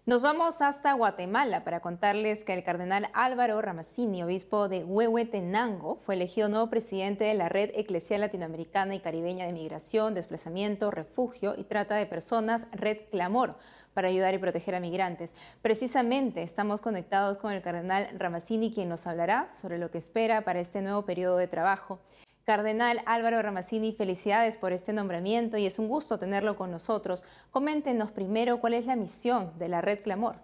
Nos 0.07 0.23
vamos 0.23 0.63
hasta 0.63 0.93
Guatemala 0.93 1.63
para 1.63 1.79
contarles 1.79 2.43
que 2.43 2.55
el 2.55 2.63
cardenal 2.63 3.09
Álvaro 3.13 3.61
Ramazzini, 3.61 4.23
obispo 4.23 4.67
de 4.67 4.83
Huehuetenango, 4.83 5.97
fue 5.97 6.15
elegido 6.15 6.49
nuevo 6.49 6.71
presidente 6.71 7.25
de 7.25 7.35
la 7.35 7.49
Red 7.49 7.69
Eclesial 7.75 8.21
Latinoamericana 8.21 8.95
y 8.95 8.99
Caribeña 8.99 9.45
de 9.45 9.53
Migración, 9.53 10.15
Desplazamiento, 10.15 10.89
Refugio 10.89 11.53
y 11.55 11.65
Trata 11.65 11.93
de 11.97 12.07
Personas, 12.07 12.65
Red 12.71 12.97
Clamor, 13.11 13.57
para 13.93 14.07
ayudar 14.07 14.33
y 14.33 14.39
proteger 14.39 14.73
a 14.73 14.79
migrantes. 14.79 15.35
Precisamente 15.61 16.41
estamos 16.41 16.81
conectados 16.81 17.37
con 17.37 17.51
el 17.51 17.61
cardenal 17.61 18.09
Ramazzini, 18.17 18.73
quien 18.73 18.89
nos 18.89 19.05
hablará 19.05 19.49
sobre 19.49 19.77
lo 19.77 19.91
que 19.91 19.99
espera 19.99 20.41
para 20.41 20.61
este 20.61 20.81
nuevo 20.81 21.05
periodo 21.05 21.37
de 21.37 21.47
trabajo. 21.47 21.99
Cardenal 22.43 23.01
Álvaro 23.05 23.41
Ramazzini, 23.41 23.93
felicidades 23.93 24.57
por 24.57 24.73
este 24.73 24.93
nombramiento 24.93 25.57
y 25.57 25.65
es 25.65 25.77
un 25.77 25.87
gusto 25.87 26.17
tenerlo 26.17 26.55
con 26.55 26.71
nosotros. 26.71 27.23
Coméntenos 27.51 28.11
primero 28.11 28.59
cuál 28.59 28.73
es 28.73 28.85
la 28.85 28.95
misión 28.95 29.51
de 29.59 29.69
la 29.69 29.81
Red 29.81 30.01
Clamor. 30.01 30.35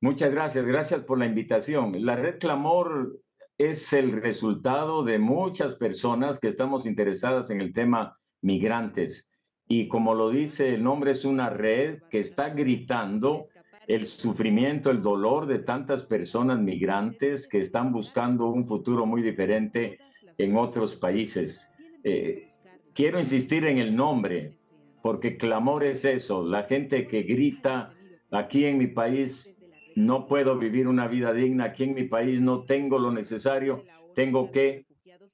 Muchas 0.00 0.32
gracias, 0.32 0.64
gracias 0.64 1.02
por 1.02 1.18
la 1.18 1.26
invitación. 1.26 2.04
La 2.04 2.16
Red 2.16 2.38
Clamor 2.38 3.20
es 3.58 3.92
el 3.92 4.12
resultado 4.12 5.04
de 5.04 5.18
muchas 5.18 5.74
personas 5.74 6.38
que 6.38 6.48
estamos 6.48 6.86
interesadas 6.86 7.50
en 7.50 7.60
el 7.60 7.72
tema 7.72 8.14
migrantes. 8.40 9.30
Y 9.68 9.88
como 9.88 10.14
lo 10.14 10.30
dice 10.30 10.74
el 10.74 10.82
nombre, 10.82 11.10
es 11.10 11.24
una 11.24 11.50
red 11.50 12.02
que 12.10 12.18
está 12.18 12.48
gritando 12.48 13.48
el 13.86 14.06
sufrimiento, 14.06 14.90
el 14.90 15.02
dolor 15.02 15.46
de 15.46 15.58
tantas 15.58 16.04
personas 16.04 16.60
migrantes 16.60 17.46
que 17.46 17.58
están 17.58 17.92
buscando 17.92 18.48
un 18.48 18.66
futuro 18.66 19.04
muy 19.04 19.20
diferente 19.20 19.98
en 20.42 20.56
otros 20.56 20.94
países. 20.94 21.72
Eh, 22.04 22.48
quiero 22.94 23.18
insistir 23.18 23.64
en 23.64 23.78
el 23.78 23.94
nombre, 23.94 24.56
porque 25.02 25.36
clamor 25.36 25.84
es 25.84 26.04
eso, 26.04 26.44
la 26.44 26.64
gente 26.64 27.06
que 27.06 27.22
grita, 27.22 27.92
aquí 28.30 28.64
en 28.64 28.78
mi 28.78 28.86
país 28.86 29.58
no 29.96 30.26
puedo 30.26 30.58
vivir 30.58 30.86
una 30.88 31.08
vida 31.08 31.32
digna, 31.32 31.66
aquí 31.66 31.84
en 31.84 31.94
mi 31.94 32.04
país 32.04 32.40
no 32.40 32.64
tengo 32.64 32.98
lo 32.98 33.10
necesario, 33.10 33.84
tengo 34.14 34.50
que 34.50 34.86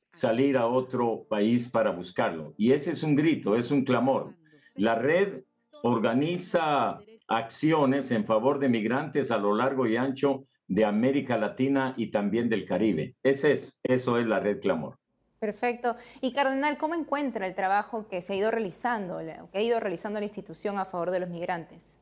salir 0.09 0.57
a 0.57 0.67
otro 0.67 1.27
país 1.29 1.69
para 1.69 1.91
buscarlo. 1.91 2.55
Y 2.57 2.73
ese 2.73 2.93
es 2.93 3.03
un 3.03 3.15
grito, 3.15 3.57
es 3.57 3.71
un 3.71 3.85
clamor. 3.85 4.35
La 4.77 4.95
red 4.95 5.43
organiza 5.83 7.01
acciones 7.29 8.11
en 8.11 8.25
favor 8.25 8.59
de 8.59 8.69
migrantes 8.69 9.31
a 9.31 9.39
lo 9.39 9.55
largo 9.55 9.87
y 9.87 9.97
ancho 9.97 10.45
de 10.69 10.85
América 10.85 11.37
Latina 11.39 11.95
y 11.97 12.11
también 12.11 12.49
del 12.49 12.65
Caribe. 12.65 13.15
Ese 13.23 13.53
es, 13.53 13.81
eso 13.83 14.19
es 14.19 14.27
la 14.27 14.41
red 14.41 14.61
Clamor. 14.61 14.99
Perfecto. 15.39 15.97
Y 16.21 16.33
Cardenal, 16.33 16.79
¿cómo 16.79 16.95
encuentra 16.95 17.47
el 17.47 17.55
trabajo 17.55 18.09
que 18.09 18.23
se 18.23 18.33
ha 18.33 18.37
ido 18.37 18.51
realizando, 18.51 19.19
que 19.53 19.59
ha 19.59 19.63
ido 19.63 19.79
realizando 19.79 20.19
la 20.19 20.25
institución 20.25 20.79
a 20.79 20.87
favor 20.87 21.11
de 21.11 21.21
los 21.21 21.29
migrantes? 21.29 21.99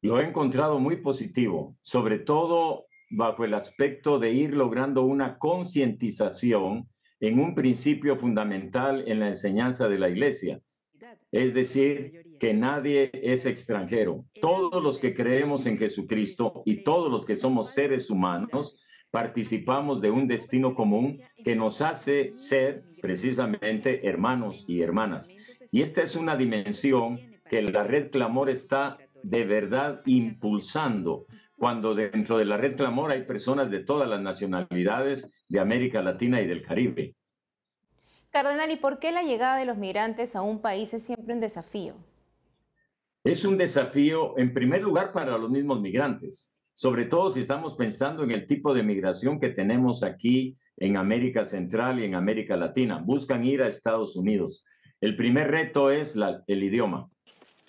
Lo 0.00 0.18
he 0.18 0.24
encontrado 0.24 0.78
muy 0.78 0.96
positivo, 0.96 1.76
sobre 1.82 2.18
todo 2.18 2.86
bajo 3.10 3.44
el 3.44 3.54
aspecto 3.54 4.18
de 4.18 4.32
ir 4.32 4.54
logrando 4.54 5.02
una 5.02 5.38
concientización 5.38 6.88
en 7.20 7.40
un 7.40 7.54
principio 7.54 8.16
fundamental 8.16 9.04
en 9.08 9.20
la 9.20 9.28
enseñanza 9.28 9.88
de 9.88 9.98
la 9.98 10.08
Iglesia. 10.08 10.60
Es 11.32 11.54
decir, 11.54 12.36
que 12.38 12.54
nadie 12.54 13.10
es 13.12 13.46
extranjero. 13.46 14.24
Todos 14.40 14.82
los 14.82 14.98
que 14.98 15.12
creemos 15.12 15.66
en 15.66 15.78
Jesucristo 15.78 16.62
y 16.64 16.82
todos 16.82 17.10
los 17.10 17.24
que 17.24 17.34
somos 17.34 17.72
seres 17.72 18.10
humanos 18.10 18.80
participamos 19.10 20.00
de 20.00 20.10
un 20.10 20.28
destino 20.28 20.74
común 20.74 21.20
que 21.44 21.56
nos 21.56 21.80
hace 21.80 22.30
ser 22.30 22.84
precisamente 23.00 24.06
hermanos 24.06 24.64
y 24.68 24.82
hermanas. 24.82 25.28
Y 25.70 25.82
esta 25.82 26.02
es 26.02 26.14
una 26.16 26.36
dimensión 26.36 27.18
que 27.48 27.62
la 27.62 27.82
red 27.82 28.10
Clamor 28.10 28.50
está 28.50 28.98
de 29.22 29.44
verdad 29.44 30.02
impulsando, 30.06 31.26
cuando 31.56 31.94
dentro 31.94 32.38
de 32.38 32.44
la 32.44 32.56
red 32.56 32.76
Clamor 32.76 33.10
hay 33.10 33.24
personas 33.24 33.70
de 33.70 33.80
todas 33.80 34.08
las 34.08 34.20
nacionalidades 34.20 35.34
de 35.48 35.58
América 35.58 36.02
Latina 36.02 36.40
y 36.40 36.46
del 36.46 36.62
Caribe. 36.62 37.14
Cardenal, 38.30 38.70
¿y 38.70 38.76
por 38.76 38.98
qué 38.98 39.10
la 39.10 39.22
llegada 39.22 39.56
de 39.56 39.64
los 39.64 39.78
migrantes 39.78 40.36
a 40.36 40.42
un 40.42 40.60
país 40.60 40.92
es 40.92 41.02
siempre 41.02 41.34
un 41.34 41.40
desafío? 41.40 41.94
Es 43.24 43.44
un 43.44 43.56
desafío, 43.56 44.38
en 44.38 44.52
primer 44.52 44.82
lugar, 44.82 45.12
para 45.12 45.38
los 45.38 45.50
mismos 45.50 45.80
migrantes, 45.80 46.54
sobre 46.74 47.06
todo 47.06 47.30
si 47.30 47.40
estamos 47.40 47.74
pensando 47.74 48.22
en 48.22 48.30
el 48.30 48.46
tipo 48.46 48.74
de 48.74 48.82
migración 48.82 49.40
que 49.40 49.48
tenemos 49.48 50.02
aquí 50.02 50.56
en 50.76 50.96
América 50.96 51.44
Central 51.44 52.00
y 52.00 52.04
en 52.04 52.14
América 52.14 52.56
Latina. 52.56 53.02
Buscan 53.04 53.44
ir 53.44 53.62
a 53.62 53.68
Estados 53.68 54.14
Unidos. 54.14 54.64
El 55.00 55.16
primer 55.16 55.50
reto 55.50 55.90
es 55.90 56.16
el 56.46 56.62
idioma. 56.62 57.08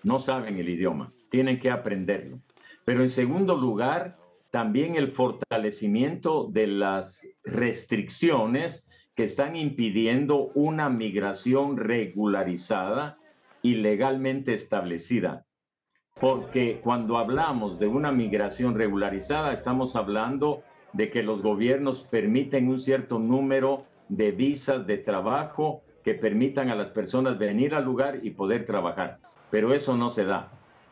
No 0.04 0.20
saben 0.20 0.58
el 0.60 0.70
idioma, 0.70 1.14
tienen 1.30 1.58
que 1.58 1.72
aprenderlo. 1.72 2.40
Pero 2.86 3.02
en 3.02 3.10
segundo 3.10 3.56
lugar, 3.56 4.18
también 4.52 4.96
el 4.96 5.12
fortalecimiento 5.12 6.48
de 6.52 6.68
las 6.68 7.28
restricciones 7.44 8.89
que 9.20 9.26
están 9.26 9.58
impidiendo 9.58 10.50
una 10.56 10.88
migración 10.88 11.76
regularizada 11.76 13.18
y 13.62 13.76
legalmente 13.76 14.54
establecida. 14.54 15.46
Porque 16.22 16.80
cuando 16.82 17.18
hablamos 17.18 17.80
de 17.80 17.88
una 17.88 18.14
migración 18.14 18.76
regularizada, 18.76 19.52
estamos 19.52 19.98
hablando 19.98 20.64
de 20.94 21.10
que 21.10 21.22
los 21.22 21.42
gobiernos 21.42 22.04
permiten 22.04 22.70
un 22.70 22.80
cierto 22.80 23.20
número 23.20 23.84
de 24.08 24.32
visas 24.32 24.88
de 24.88 24.96
trabajo 24.96 25.84
que 26.02 26.14
permitan 26.14 26.70
a 26.70 26.76
las 26.76 26.90
personas 26.90 27.38
venir 27.38 27.76
al 27.76 27.84
lugar 27.84 28.20
y 28.24 28.30
poder 28.30 28.64
trabajar. 28.64 29.20
Pero 29.52 29.74
eso 29.74 29.98
no 29.98 30.10
se 30.10 30.24
da. 30.24 30.50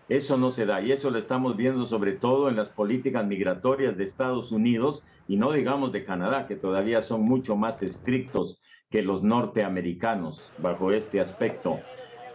Eso 0.09 0.37
no 0.37 0.51
se 0.51 0.65
da 0.65 0.81
y 0.81 0.91
eso 0.91 1.09
lo 1.09 1.17
estamos 1.17 1.57
viendo 1.57 1.83
sobre 1.83 2.13
todo 2.13 2.47
en 2.47 2.55
las 2.55 2.69
políticas 2.69 3.25
migratorias 3.25 3.97
de 3.97 4.05
Estados 4.05 4.53
Unidos 4.53 5.05
y 5.27 5.35
no 5.35 5.51
digamos 5.51 5.91
de 5.91 6.05
Canadá, 6.05 6.47
que 6.47 6.55
todavía 6.55 7.01
son 7.01 7.23
mucho 7.23 7.57
más 7.57 7.83
estrictos 7.83 8.61
que 8.89 9.01
los 9.01 9.21
norteamericanos 9.21 10.53
bajo 10.59 10.93
este 10.93 11.19
aspecto. 11.19 11.79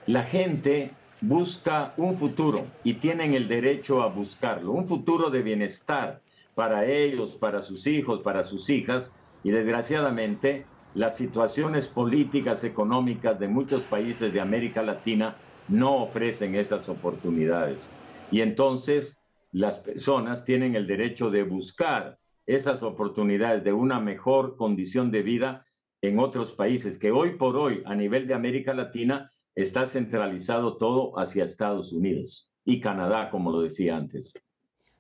La 0.06 0.22
gente 0.22 0.90
busca 1.22 1.94
un 1.96 2.14
futuro 2.14 2.66
y 2.84 2.94
tienen 2.94 3.32
el 3.32 3.48
derecho 3.48 4.02
a 4.02 4.08
buscarlo, 4.08 4.72
un 4.72 4.86
futuro 4.86 5.30
de 5.30 5.40
bienestar 5.40 6.20
para 6.54 6.84
ellos, 6.84 7.34
para 7.34 7.62
sus 7.62 7.86
hijos, 7.86 8.20
para 8.20 8.44
sus 8.44 8.68
hijas 8.68 9.14
y 9.42 9.50
desgraciadamente 9.50 10.66
las 10.94 11.16
situaciones 11.16 11.88
políticas, 11.88 12.64
económicas 12.64 13.38
de 13.38 13.48
muchos 13.48 13.82
países 13.84 14.34
de 14.34 14.42
América 14.42 14.82
Latina 14.82 15.36
no 15.68 16.02
ofrecen 16.02 16.54
esas 16.54 16.88
oportunidades. 16.88 17.90
Y 18.30 18.40
entonces 18.40 19.22
las 19.52 19.78
personas 19.78 20.44
tienen 20.44 20.74
el 20.74 20.86
derecho 20.86 21.30
de 21.30 21.42
buscar 21.42 22.18
esas 22.46 22.82
oportunidades 22.82 23.62
de 23.62 23.72
una 23.72 24.00
mejor 24.00 24.56
condición 24.56 25.10
de 25.10 25.22
vida 25.22 25.66
en 26.00 26.18
otros 26.18 26.52
países, 26.52 26.98
que 26.98 27.12
hoy 27.12 27.36
por 27.36 27.56
hoy 27.56 27.82
a 27.86 27.94
nivel 27.94 28.26
de 28.26 28.34
América 28.34 28.74
Latina 28.74 29.30
está 29.54 29.86
centralizado 29.86 30.76
todo 30.76 31.18
hacia 31.18 31.44
Estados 31.44 31.92
Unidos 31.92 32.52
y 32.64 32.80
Canadá, 32.80 33.30
como 33.30 33.52
lo 33.52 33.60
decía 33.60 33.96
antes. 33.96 34.34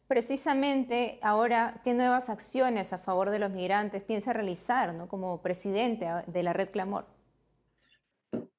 Precisamente 0.06 1.18
ahora, 1.22 1.80
¿qué 1.84 1.94
nuevas 1.94 2.28
acciones 2.28 2.92
a 2.92 2.98
favor 2.98 3.30
de 3.30 3.38
los 3.38 3.50
migrantes 3.50 4.02
piensa 4.04 4.32
realizar 4.32 4.94
¿no? 4.94 5.08
como 5.08 5.40
presidente 5.40 6.06
de 6.26 6.42
la 6.42 6.52
Red 6.52 6.68
Clamor? 6.68 7.06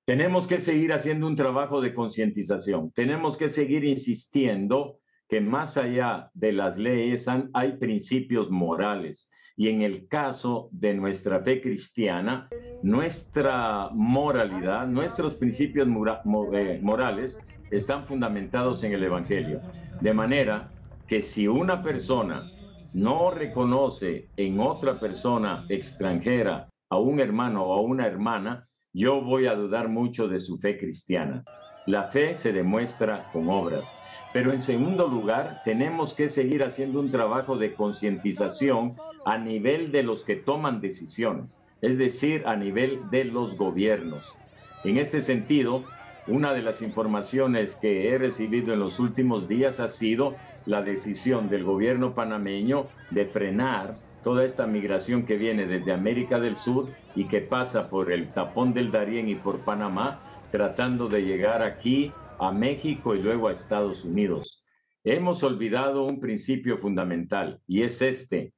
Tenemos 0.06 0.48
que 0.48 0.60
seguir 0.60 0.92
haciendo 0.92 1.28
un 1.28 1.36
trabajo 1.38 1.80
de 1.80 1.94
concientización, 1.94 2.92
tenemos 2.92 3.38
que 3.38 3.48
seguir 3.48 3.86
insistiendo 3.86 5.00
que 5.30 5.40
más 5.40 5.78
allá 5.78 6.30
de 6.34 6.52
las 6.52 6.78
leyes 6.78 7.26
hay 7.54 7.78
principios 7.78 8.52
morales. 8.52 9.32
Y 9.56 9.70
en 9.70 9.82
el 9.82 10.10
caso 10.10 10.68
de 10.72 10.94
nuestra 10.94 11.42
fe 11.42 11.62
cristiana, 11.62 12.50
nuestra 12.82 13.92
moralidad, 13.94 14.88
nuestros 14.88 15.38
principios 15.38 15.88
eh, 15.88 16.80
morales 16.82 17.40
están 17.72 18.06
fundamentados 18.06 18.84
en 18.84 18.92
el 18.92 19.04
Evangelio. 19.06 19.62
De 20.02 20.14
manera 20.14 20.70
que 21.08 21.22
si 21.22 21.48
una 21.48 21.82
persona 21.82 22.52
no 22.92 23.32
reconoce 23.32 24.28
en 24.36 24.60
otra 24.60 25.00
persona 25.00 25.66
extranjera 25.70 26.68
a 26.90 26.98
un 26.98 27.22
hermano 27.22 27.64
o 27.64 27.74
a 27.74 27.82
una 27.82 28.06
hermana, 28.06 28.68
yo 28.94 29.22
voy 29.22 29.48
a 29.48 29.56
dudar 29.56 29.90
mucho 29.90 30.28
de 30.28 30.40
su 30.40 30.58
fe 30.58 30.78
cristiana. 30.78 31.46
La 31.86 32.10
fe 32.10 32.34
se 32.36 32.54
demuestra 32.54 33.28
con 33.32 33.50
obras. 33.50 34.00
Pero 34.32 34.54
en 34.54 34.62
segundo 34.62 35.08
lugar, 35.08 35.60
tenemos 35.64 36.14
que 36.14 36.30
seguir 36.30 36.64
haciendo 36.64 37.00
un 37.00 37.10
trabajo 37.10 37.58
de 37.58 37.76
concientización 37.76 38.94
a 39.26 39.38
nivel 39.38 39.92
de 39.92 40.04
los 40.04 40.24
que 40.24 40.38
toman 40.38 40.80
decisiones, 40.80 41.66
es 41.82 41.98
decir, 41.98 42.44
a 42.46 42.56
nivel 42.56 43.10
de 43.10 43.26
los 43.26 43.58
gobiernos. 43.58 44.42
En 44.84 44.98
ese 44.98 45.22
sentido, 45.22 45.94
una 46.26 46.54
de 46.54 46.62
las 46.62 46.82
informaciones 46.82 47.78
que 47.80 48.10
he 48.10 48.18
recibido 48.18 48.74
en 48.74 48.80
los 48.80 49.00
últimos 49.00 49.48
días 49.48 49.80
ha 49.80 49.88
sido 49.88 50.42
la 50.66 50.82
decisión 50.82 51.50
del 51.50 51.64
gobierno 51.64 52.16
panameño 52.16 52.92
de 53.10 53.26
frenar 53.26 54.00
toda 54.24 54.46
esta 54.46 54.66
migración 54.66 55.26
que 55.26 55.38
viene 55.38 55.68
desde 55.68 55.92
América 55.92 56.40
del 56.40 56.56
Sur 56.56 56.90
y 57.16 57.26
que 57.26 57.42
pasa 57.42 57.90
por 57.90 58.12
el 58.12 58.32
tapón 58.32 58.74
del 58.74 58.92
Darién 58.92 59.30
y 59.30 59.36
por 59.36 59.60
Panamá, 59.60 60.22
tratando 60.52 61.08
de 61.08 61.22
llegar 61.22 61.62
aquí 61.62 62.12
a 62.40 62.52
México 62.52 63.14
y 63.14 63.22
luego 63.22 63.48
a 63.48 63.52
Estados 63.52 64.06
Unidos. 64.06 64.64
Hemos 65.04 65.44
olvidado 65.44 66.06
un 66.06 66.20
principio 66.20 66.78
fundamental 66.78 67.60
y 67.68 67.84
es 67.84 68.02
este, 68.02 68.54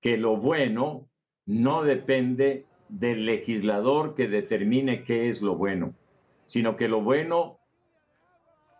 que 0.00 0.16
lo 0.16 0.36
bueno 0.36 1.08
no 1.46 1.82
depende 1.82 2.66
del 2.88 3.26
legislador 3.26 4.14
que 4.14 4.28
determine 4.28 5.02
qué 5.02 5.28
es 5.28 5.42
lo 5.42 5.56
bueno, 5.56 5.94
sino 6.44 6.76
que 6.76 6.88
lo 6.88 7.02
bueno 7.02 7.58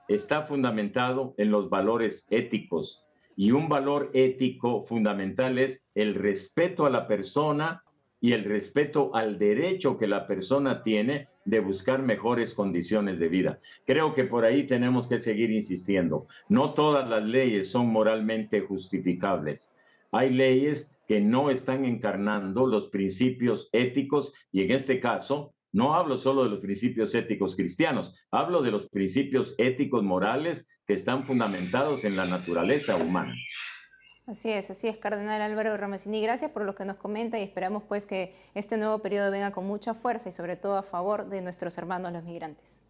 está 0.08 0.42
fundamentado 0.42 1.34
en 1.36 1.50
los 1.50 1.70
valores 1.70 2.26
éticos. 2.30 3.04
Y 3.40 3.52
un 3.52 3.70
valor 3.70 4.10
ético 4.12 4.82
fundamental 4.82 5.58
es 5.58 5.88
el 5.94 6.14
respeto 6.14 6.84
a 6.84 6.90
la 6.90 7.06
persona 7.06 7.82
y 8.20 8.32
el 8.32 8.44
respeto 8.44 9.14
al 9.14 9.38
derecho 9.38 9.96
que 9.96 10.06
la 10.06 10.26
persona 10.26 10.82
tiene 10.82 11.28
de 11.46 11.60
buscar 11.60 12.02
mejores 12.02 12.52
condiciones 12.52 13.18
de 13.18 13.28
vida. 13.28 13.58
Creo 13.86 14.12
que 14.12 14.24
por 14.24 14.44
ahí 14.44 14.66
tenemos 14.66 15.08
que 15.08 15.16
seguir 15.16 15.50
insistiendo. 15.50 16.26
No 16.50 16.74
todas 16.74 17.08
las 17.08 17.24
leyes 17.24 17.70
son 17.70 17.86
moralmente 17.86 18.60
justificables. 18.60 19.74
Hay 20.12 20.28
leyes 20.28 20.94
que 21.08 21.22
no 21.22 21.48
están 21.48 21.86
encarnando 21.86 22.66
los 22.66 22.88
principios 22.88 23.70
éticos 23.72 24.34
y 24.52 24.64
en 24.64 24.72
este 24.72 25.00
caso 25.00 25.54
no 25.72 25.94
hablo 25.94 26.18
solo 26.18 26.44
de 26.44 26.50
los 26.50 26.60
principios 26.60 27.14
éticos 27.14 27.56
cristianos, 27.56 28.14
hablo 28.30 28.60
de 28.60 28.72
los 28.72 28.88
principios 28.88 29.54
éticos 29.56 30.02
morales 30.02 30.68
que 30.90 30.94
están 30.94 31.22
fundamentados 31.22 32.04
en 32.04 32.16
la 32.16 32.24
naturaleza 32.24 32.96
humana. 32.96 33.32
Así 34.26 34.50
es, 34.50 34.72
así 34.72 34.88
es, 34.88 34.96
Cardenal 34.96 35.40
Álvaro 35.40 35.76
Ramesini. 35.76 36.20
Gracias 36.20 36.50
por 36.50 36.64
lo 36.64 36.74
que 36.74 36.84
nos 36.84 36.96
comenta 36.96 37.38
y 37.38 37.44
esperamos 37.44 37.84
pues 37.84 38.06
que 38.06 38.34
este 38.56 38.76
nuevo 38.76 38.98
periodo 38.98 39.30
venga 39.30 39.52
con 39.52 39.66
mucha 39.66 39.94
fuerza 39.94 40.30
y 40.30 40.32
sobre 40.32 40.56
todo 40.56 40.76
a 40.76 40.82
favor 40.82 41.28
de 41.28 41.42
nuestros 41.42 41.78
hermanos 41.78 42.12
los 42.12 42.24
migrantes. 42.24 42.82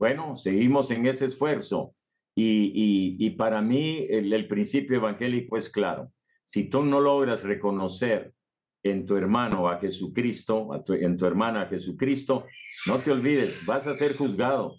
Bueno, 0.00 0.34
seguimos 0.34 0.90
en 0.90 1.06
ese 1.06 1.26
esfuerzo 1.26 1.94
y, 2.34 3.30
para 3.38 3.62
mí 3.62 4.08
el, 4.10 4.48
principio 4.48 4.96
evangélico 4.96 5.56
es 5.56 5.70
claro. 5.70 6.10
Si 6.42 6.68
tú 6.68 6.82
no 6.82 7.00
logras 7.00 7.44
reconocer 7.44 8.34
en 8.82 9.06
tu 9.06 9.16
hermano 9.16 9.68
a 9.68 9.78
Jesucristo, 9.78 10.70
en 10.88 11.16
tu 11.16 11.24
hermana 11.24 11.62
a 11.62 11.66
Jesucristo, 11.68 12.46
no 12.86 12.98
te 13.00 13.12
olvides, 13.12 13.64
vas 13.64 13.86
a 13.86 13.94
ser 13.94 14.16
juzgado 14.16 14.78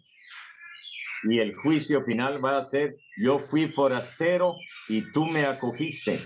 y 1.26 1.40
el 1.40 1.56
juicio 1.56 2.04
final 2.04 2.44
va 2.44 2.58
a 2.58 2.64
ser, 2.64 2.98
yo 3.18 3.40
fui 3.40 3.68
forastero 3.68 4.56
y 4.88 5.12
tú 5.12 5.26
me 5.26 5.46
acogiste. 5.46 6.22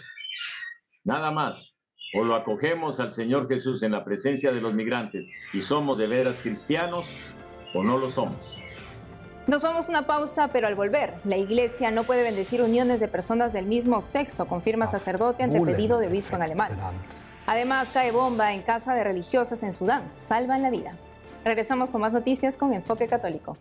Nada 1.04 1.32
más. 1.32 1.76
O 2.16 2.24
lo 2.24 2.36
acogemos 2.36 3.00
al 3.00 3.12
Señor 3.12 3.48
Jesús 3.48 3.84
en 3.84 3.92
la 3.92 4.04
presencia 4.04 4.52
de 4.52 4.60
los 4.60 4.74
migrantes 4.74 5.30
y 5.54 5.62
somos 5.62 5.98
de 6.00 6.08
veras 6.08 6.40
cristianos 6.40 7.12
o 7.76 7.84
no 7.84 8.00
lo 8.00 8.10
somos. 8.10 8.60
Nos 9.46 9.62
vamos 9.62 9.88
a 9.88 9.92
una 9.92 10.08
pausa, 10.08 10.50
pero 10.52 10.68
al 10.68 10.76
volver, 10.76 11.14
la 11.24 11.38
iglesia 11.38 11.92
no 11.92 12.04
puede 12.04 12.24
bendecir 12.24 12.62
uniones 12.62 13.00
de 13.00 13.08
personas 13.08 13.54
del 13.54 13.66
mismo 13.66 14.02
sexo, 14.02 14.48
confirma 14.48 14.86
ah, 14.86 14.90
sacerdote 14.90 15.44
ante 15.44 15.62
pedido 15.62 16.00
de 16.00 16.08
obispo 16.08 16.36
en 16.36 16.44
alemán. 16.44 16.72
Además, 17.46 17.92
cae 17.92 18.12
bomba 18.12 18.54
en 18.54 18.62
casa 18.64 18.94
de 18.94 19.04
religiosas 19.04 19.64
en 19.64 19.74
Sudán. 19.74 20.12
Salvan 20.16 20.62
la 20.62 20.70
vida. 20.70 20.96
Regresamos 21.46 21.90
con 21.90 22.02
más 22.02 22.14
noticias 22.14 22.58
con 22.58 22.74
Enfoque 22.74 23.08
Católico. 23.08 23.58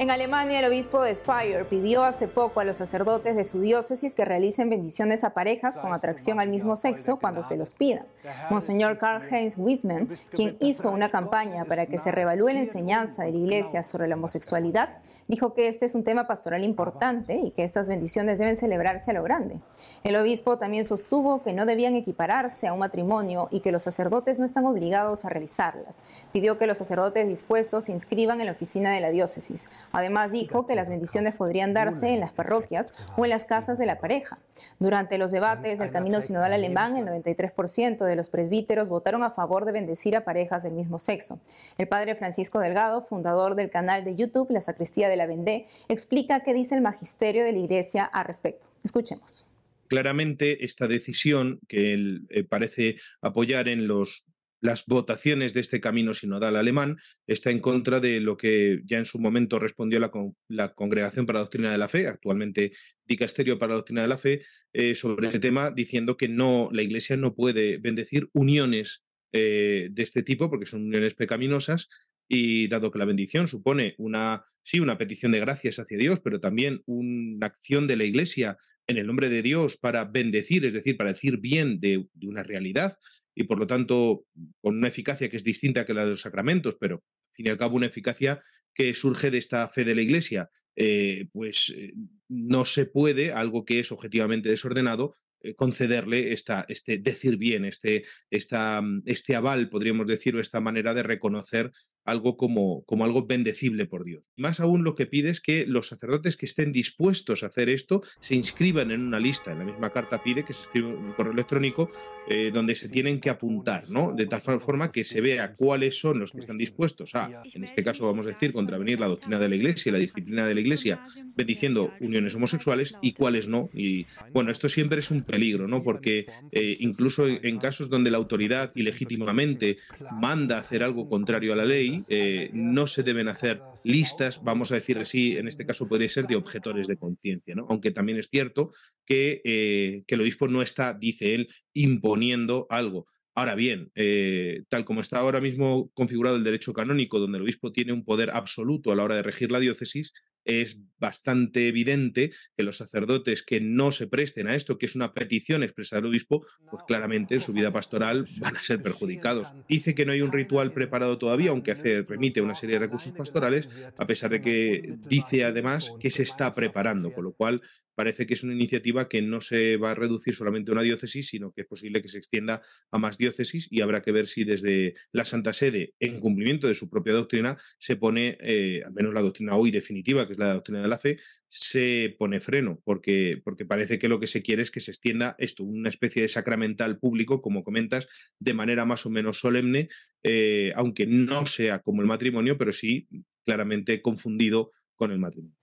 En 0.00 0.10
Alemania, 0.10 0.60
el 0.60 0.64
obispo 0.64 1.02
de 1.02 1.14
Speyer 1.14 1.68
pidió 1.68 2.04
hace 2.04 2.26
poco 2.26 2.60
a 2.60 2.64
los 2.64 2.78
sacerdotes 2.78 3.36
de 3.36 3.44
su 3.44 3.60
diócesis 3.60 4.14
que 4.14 4.24
realicen 4.24 4.70
bendiciones 4.70 5.24
a 5.24 5.34
parejas 5.34 5.78
con 5.78 5.92
atracción 5.92 6.40
al 6.40 6.48
mismo 6.48 6.74
sexo 6.74 7.18
cuando 7.18 7.42
se 7.42 7.58
los 7.58 7.74
pidan. 7.74 8.06
Monseñor 8.48 8.96
Karl-Heinz 8.96 9.58
Wiesmann, 9.58 10.08
quien 10.30 10.56
hizo 10.58 10.90
una 10.90 11.10
campaña 11.10 11.66
para 11.66 11.84
que 11.84 11.98
se 11.98 12.12
revalúe 12.12 12.46
la 12.46 12.60
enseñanza 12.60 13.24
de 13.24 13.32
la 13.32 13.36
Iglesia 13.36 13.82
sobre 13.82 14.08
la 14.08 14.14
homosexualidad, 14.14 14.88
dijo 15.28 15.52
que 15.52 15.68
este 15.68 15.84
es 15.84 15.94
un 15.94 16.02
tema 16.02 16.26
pastoral 16.26 16.64
importante 16.64 17.34
y 17.34 17.50
que 17.50 17.62
estas 17.62 17.86
bendiciones 17.86 18.38
deben 18.38 18.56
celebrarse 18.56 19.10
a 19.10 19.14
lo 19.14 19.22
grande. 19.22 19.60
El 20.02 20.16
obispo 20.16 20.56
también 20.56 20.86
sostuvo 20.86 21.42
que 21.42 21.52
no 21.52 21.66
debían 21.66 21.94
equipararse 21.94 22.66
a 22.66 22.72
un 22.72 22.78
matrimonio 22.78 23.48
y 23.50 23.60
que 23.60 23.70
los 23.70 23.82
sacerdotes 23.82 24.40
no 24.40 24.46
están 24.46 24.64
obligados 24.64 25.26
a 25.26 25.28
realizarlas. 25.28 26.02
Pidió 26.32 26.56
que 26.56 26.66
los 26.66 26.78
sacerdotes 26.78 27.28
dispuestos 27.28 27.84
se 27.84 27.92
inscriban 27.92 28.40
en 28.40 28.46
la 28.46 28.52
oficina 28.52 28.94
de 28.94 29.02
la 29.02 29.10
diócesis. 29.10 29.68
Además 29.92 30.32
dijo 30.32 30.66
que 30.66 30.74
las 30.74 30.88
bendiciones 30.88 31.34
podrían 31.34 31.74
darse 31.74 32.10
en 32.10 32.20
las 32.20 32.32
parroquias 32.32 32.92
o 33.16 33.24
en 33.24 33.30
las 33.30 33.44
casas 33.44 33.78
de 33.78 33.86
la 33.86 33.98
pareja. 33.98 34.38
Durante 34.78 35.18
los 35.18 35.30
debates 35.30 35.78
del 35.78 35.90
Camino 35.90 36.20
Sinodal 36.20 36.52
Alemán, 36.52 36.96
el 36.96 37.06
93% 37.06 38.04
de 38.04 38.16
los 38.16 38.28
presbíteros 38.28 38.88
votaron 38.88 39.22
a 39.22 39.30
favor 39.30 39.64
de 39.64 39.72
bendecir 39.72 40.16
a 40.16 40.24
parejas 40.24 40.62
del 40.62 40.72
mismo 40.72 40.98
sexo. 40.98 41.40
El 41.78 41.88
padre 41.88 42.14
Francisco 42.14 42.58
Delgado, 42.58 43.02
fundador 43.02 43.54
del 43.54 43.70
canal 43.70 44.04
de 44.04 44.16
YouTube 44.16 44.50
La 44.50 44.60
Sacristía 44.60 45.08
de 45.08 45.16
la 45.16 45.26
Vendée, 45.26 45.66
explica 45.88 46.40
qué 46.40 46.54
dice 46.54 46.74
el 46.74 46.80
magisterio 46.80 47.44
de 47.44 47.52
la 47.52 47.58
Iglesia 47.58 48.04
al 48.04 48.24
respecto. 48.24 48.66
Escuchemos 48.84 49.46
claramente 49.90 50.64
esta 50.64 50.86
decisión 50.86 51.58
que 51.66 51.92
él 51.92 52.26
eh, 52.30 52.44
parece 52.44 52.96
apoyar 53.20 53.66
en 53.66 53.88
los 53.88 54.29
las 54.60 54.84
votaciones 54.86 55.54
de 55.54 55.60
este 55.60 55.80
camino 55.80 56.14
sinodal 56.14 56.56
alemán 56.56 56.98
está 57.26 57.50
en 57.50 57.60
contra 57.60 58.00
de 58.00 58.20
lo 58.20 58.36
que 58.36 58.82
ya 58.84 58.98
en 58.98 59.06
su 59.06 59.18
momento 59.18 59.58
respondió 59.58 59.98
la, 60.00 60.74
Congregación 60.74 61.26
para 61.26 61.38
la 61.38 61.44
Doctrina 61.44 61.72
de 61.72 61.78
la 61.78 61.88
Fe, 61.88 62.06
actualmente 62.06 62.72
Dicasterio 63.06 63.58
para 63.58 63.70
la 63.70 63.76
Doctrina 63.76 64.02
de 64.02 64.08
la 64.08 64.18
Fe, 64.18 64.42
eh, 64.72 64.94
sobre 64.94 65.26
este 65.26 65.40
tema, 65.40 65.70
diciendo 65.70 66.16
que 66.16 66.28
no, 66.28 66.68
la 66.72 66.82
Iglesia 66.82 67.16
no 67.16 67.34
puede 67.34 67.78
bendecir 67.78 68.28
uniones 68.32 69.02
eh, 69.32 69.88
de 69.90 70.02
este 70.02 70.22
tipo, 70.22 70.50
porque 70.50 70.66
son 70.66 70.82
uniones 70.82 71.14
pecaminosas, 71.14 71.88
y 72.28 72.68
dado 72.68 72.92
que 72.92 72.98
la 72.98 73.06
bendición 73.06 73.48
supone 73.48 73.94
una, 73.98 74.44
sí, 74.62 74.78
una 74.78 74.98
petición 74.98 75.32
de 75.32 75.40
gracias 75.40 75.80
hacia 75.80 75.98
Dios, 75.98 76.20
pero 76.20 76.38
también 76.38 76.80
una 76.86 77.46
acción 77.46 77.88
de 77.88 77.96
la 77.96 78.04
Iglesia 78.04 78.56
en 78.86 78.98
el 78.98 79.06
nombre 79.06 79.28
de 79.28 79.42
Dios 79.42 79.76
para 79.76 80.04
bendecir, 80.04 80.64
es 80.64 80.74
decir, 80.74 80.96
para 80.96 81.12
decir 81.12 81.38
bien 81.38 81.80
de 81.80 82.06
una 82.22 82.44
realidad, 82.44 82.98
y 83.40 83.44
por 83.44 83.58
lo 83.58 83.66
tanto 83.66 84.26
con 84.60 84.76
una 84.76 84.88
eficacia 84.88 85.30
que 85.30 85.38
es 85.38 85.44
distinta 85.44 85.86
que 85.86 85.94
la 85.94 86.04
de 86.04 86.10
los 86.10 86.20
sacramentos, 86.20 86.76
pero 86.78 86.96
al 86.96 87.34
fin 87.34 87.46
y 87.46 87.48
al 87.48 87.56
cabo 87.56 87.76
una 87.76 87.86
eficacia 87.86 88.42
que 88.74 88.92
surge 88.92 89.30
de 89.30 89.38
esta 89.38 89.66
fe 89.70 89.84
de 89.84 89.94
la 89.94 90.02
Iglesia, 90.02 90.50
eh, 90.76 91.26
pues 91.32 91.72
eh, 91.74 91.94
no 92.28 92.66
se 92.66 92.84
puede, 92.84 93.32
algo 93.32 93.64
que 93.64 93.80
es 93.80 93.92
objetivamente 93.92 94.50
desordenado, 94.50 95.14
eh, 95.40 95.54
concederle 95.54 96.34
esta, 96.34 96.66
este 96.68 96.98
decir 96.98 97.38
bien, 97.38 97.64
este, 97.64 98.04
esta, 98.28 98.82
este 99.06 99.36
aval, 99.36 99.70
podríamos 99.70 100.06
decir, 100.06 100.36
o 100.36 100.40
esta 100.40 100.60
manera 100.60 100.92
de 100.92 101.02
reconocer 101.02 101.72
algo 102.04 102.36
como, 102.36 102.82
como 102.84 103.04
algo 103.04 103.26
bendecible 103.26 103.86
por 103.86 104.04
Dios. 104.04 104.30
Más 104.36 104.60
aún 104.60 104.84
lo 104.84 104.94
que 104.94 105.06
pide 105.06 105.30
es 105.30 105.40
que 105.40 105.66
los 105.66 105.88
sacerdotes 105.88 106.36
que 106.36 106.46
estén 106.46 106.72
dispuestos 106.72 107.42
a 107.42 107.46
hacer 107.46 107.68
esto 107.68 108.02
se 108.20 108.34
inscriban 108.34 108.90
en 108.90 109.00
una 109.00 109.20
lista. 109.20 109.52
En 109.52 109.60
la 109.60 109.64
misma 109.64 109.90
carta 109.90 110.22
pide 110.22 110.44
que 110.44 110.52
se 110.52 110.62
escriba 110.62 110.88
un 110.88 111.12
correo 111.12 111.32
electrónico 111.32 111.90
eh, 112.28 112.50
donde 112.52 112.74
se 112.74 112.88
tienen 112.88 113.20
que 113.20 113.30
apuntar, 113.30 113.88
¿no? 113.90 114.12
De 114.12 114.26
tal 114.26 114.40
forma 114.40 114.90
que 114.90 115.04
se 115.04 115.20
vea 115.20 115.54
cuáles 115.54 115.98
son 115.98 116.18
los 116.18 116.32
que 116.32 116.38
están 116.38 116.58
dispuestos 116.58 117.14
a, 117.14 117.42
en 117.52 117.64
este 117.64 117.82
caso 117.82 118.06
vamos 118.06 118.26
a 118.26 118.30
decir, 118.30 118.52
contravenir 118.52 119.00
la 119.00 119.08
doctrina 119.08 119.38
de 119.38 119.48
la 119.48 119.56
Iglesia 119.56 119.90
y 119.90 119.92
la 119.92 119.98
disciplina 119.98 120.46
de 120.46 120.54
la 120.54 120.60
Iglesia, 120.60 121.02
bendiciendo 121.36 121.92
uniones 122.00 122.34
homosexuales 122.34 122.94
y 123.02 123.12
cuáles 123.12 123.48
no. 123.48 123.68
Y 123.74 124.06
bueno, 124.32 124.50
esto 124.50 124.68
siempre 124.68 125.00
es 125.00 125.10
un 125.10 125.22
peligro, 125.22 125.66
¿no? 125.66 125.82
Porque 125.82 126.26
eh, 126.52 126.76
incluso 126.80 127.26
en 127.26 127.58
casos 127.58 127.88
donde 127.88 128.10
la 128.10 128.18
autoridad 128.18 128.70
ilegítimamente 128.74 129.76
manda 130.12 130.58
hacer 130.58 130.82
algo 130.82 131.08
contrario 131.08 131.52
a 131.52 131.56
la 131.56 131.64
ley, 131.64 131.89
eh, 132.08 132.50
no 132.52 132.86
se 132.86 133.02
deben 133.02 133.28
hacer 133.28 133.60
listas, 133.84 134.42
vamos 134.42 134.72
a 134.72 134.74
decir 134.74 134.98
así, 134.98 135.36
en 135.36 135.48
este 135.48 135.66
caso 135.66 135.88
podría 135.88 136.08
ser 136.08 136.26
de 136.26 136.36
objetores 136.36 136.86
de 136.86 136.96
conciencia, 136.96 137.54
¿no? 137.54 137.66
aunque 137.68 137.90
también 137.90 138.18
es 138.18 138.28
cierto 138.28 138.72
que, 139.06 139.40
eh, 139.44 140.02
que 140.06 140.14
el 140.14 140.20
obispo 140.22 140.48
no 140.48 140.62
está, 140.62 140.94
dice 140.94 141.34
él, 141.34 141.48
imponiendo 141.72 142.66
algo. 142.70 143.06
Ahora 143.34 143.54
bien, 143.54 143.90
eh, 143.94 144.64
tal 144.68 144.84
como 144.84 145.00
está 145.00 145.18
ahora 145.18 145.40
mismo 145.40 145.90
configurado 145.94 146.36
el 146.36 146.44
derecho 146.44 146.72
canónico, 146.72 147.18
donde 147.18 147.38
el 147.38 147.44
obispo 147.44 147.72
tiene 147.72 147.92
un 147.92 148.04
poder 148.04 148.30
absoluto 148.32 148.90
a 148.90 148.96
la 148.96 149.04
hora 149.04 149.16
de 149.16 149.22
regir 149.22 149.50
la 149.52 149.60
diócesis, 149.60 150.12
es 150.44 150.78
bastante 150.98 151.68
evidente 151.68 152.30
que 152.56 152.62
los 152.62 152.76
sacerdotes 152.76 153.42
que 153.42 153.60
no 153.60 153.90
se 153.90 154.06
presten 154.06 154.48
a 154.48 154.54
esto, 154.54 154.78
que 154.78 154.86
es 154.86 154.94
una 154.94 155.14
petición 155.14 155.62
expresada 155.62 156.02
del 156.02 156.10
obispo, 156.10 156.46
pues 156.70 156.84
claramente 156.86 157.34
en 157.34 157.40
su 157.40 157.52
vida 157.52 157.72
pastoral 157.72 158.26
van 158.38 158.56
a 158.56 158.62
ser 158.62 158.82
perjudicados. 158.82 159.48
Dice 159.68 159.94
que 159.94 160.04
no 160.04 160.12
hay 160.12 160.20
un 160.20 160.32
ritual 160.32 160.72
preparado 160.72 161.18
todavía, 161.18 161.50
aunque 161.50 161.72
hace, 161.72 162.02
remite 162.02 162.40
una 162.40 162.54
serie 162.54 162.76
de 162.76 162.86
recursos 162.86 163.12
pastorales, 163.12 163.68
a 163.96 164.06
pesar 164.06 164.30
de 164.30 164.40
que 164.40 164.96
dice 165.08 165.44
además 165.44 165.92
que 165.98 166.10
se 166.10 166.22
está 166.22 166.52
preparando, 166.52 167.12
con 167.12 167.24
lo 167.24 167.32
cual 167.32 167.62
parece 168.00 168.24
que 168.24 168.32
es 168.32 168.42
una 168.42 168.54
iniciativa 168.54 169.10
que 169.10 169.20
no 169.20 169.42
se 169.42 169.76
va 169.76 169.90
a 169.90 169.94
reducir 169.94 170.34
solamente 170.34 170.70
a 170.70 170.72
una 170.72 170.80
diócesis, 170.80 171.28
sino 171.28 171.52
que 171.52 171.60
es 171.60 171.66
posible 171.66 172.00
que 172.00 172.08
se 172.08 172.16
extienda 172.16 172.62
a 172.90 172.98
más 172.98 173.18
diócesis 173.18 173.68
y 173.70 173.82
habrá 173.82 174.00
que 174.00 174.10
ver 174.10 174.26
si 174.26 174.44
desde 174.44 174.94
la 175.12 175.26
Santa 175.26 175.52
Sede, 175.52 175.92
en 176.00 176.18
cumplimiento 176.18 176.66
de 176.66 176.74
su 176.74 176.88
propia 176.88 177.12
doctrina, 177.12 177.58
se 177.78 177.96
pone, 177.96 178.38
eh, 178.40 178.80
al 178.86 178.94
menos 178.94 179.12
la 179.12 179.20
doctrina 179.20 179.54
hoy 179.54 179.70
definitiva, 179.70 180.26
que 180.26 180.32
es 180.32 180.38
la 180.38 180.54
doctrina 180.54 180.80
de 180.80 180.88
la 180.88 180.98
fe, 180.98 181.18
se 181.50 182.16
pone 182.18 182.40
freno, 182.40 182.80
porque, 182.84 183.38
porque 183.44 183.66
parece 183.66 183.98
que 183.98 184.08
lo 184.08 184.18
que 184.18 184.28
se 184.28 184.40
quiere 184.40 184.62
es 184.62 184.70
que 184.70 184.80
se 184.80 184.92
extienda 184.92 185.36
esto, 185.36 185.62
una 185.62 185.90
especie 185.90 186.22
de 186.22 186.28
sacramental 186.28 186.98
público, 186.98 187.42
como 187.42 187.62
comentas, 187.62 188.08
de 188.38 188.54
manera 188.54 188.86
más 188.86 189.04
o 189.04 189.10
menos 189.10 189.40
solemne, 189.40 189.88
eh, 190.22 190.72
aunque 190.74 191.04
no 191.04 191.44
sea 191.44 191.80
como 191.80 192.00
el 192.00 192.08
matrimonio, 192.08 192.56
pero 192.56 192.72
sí 192.72 193.08
claramente 193.44 194.00
confundido 194.00 194.72
con 194.94 195.10
el 195.10 195.18
matrimonio. 195.18 195.59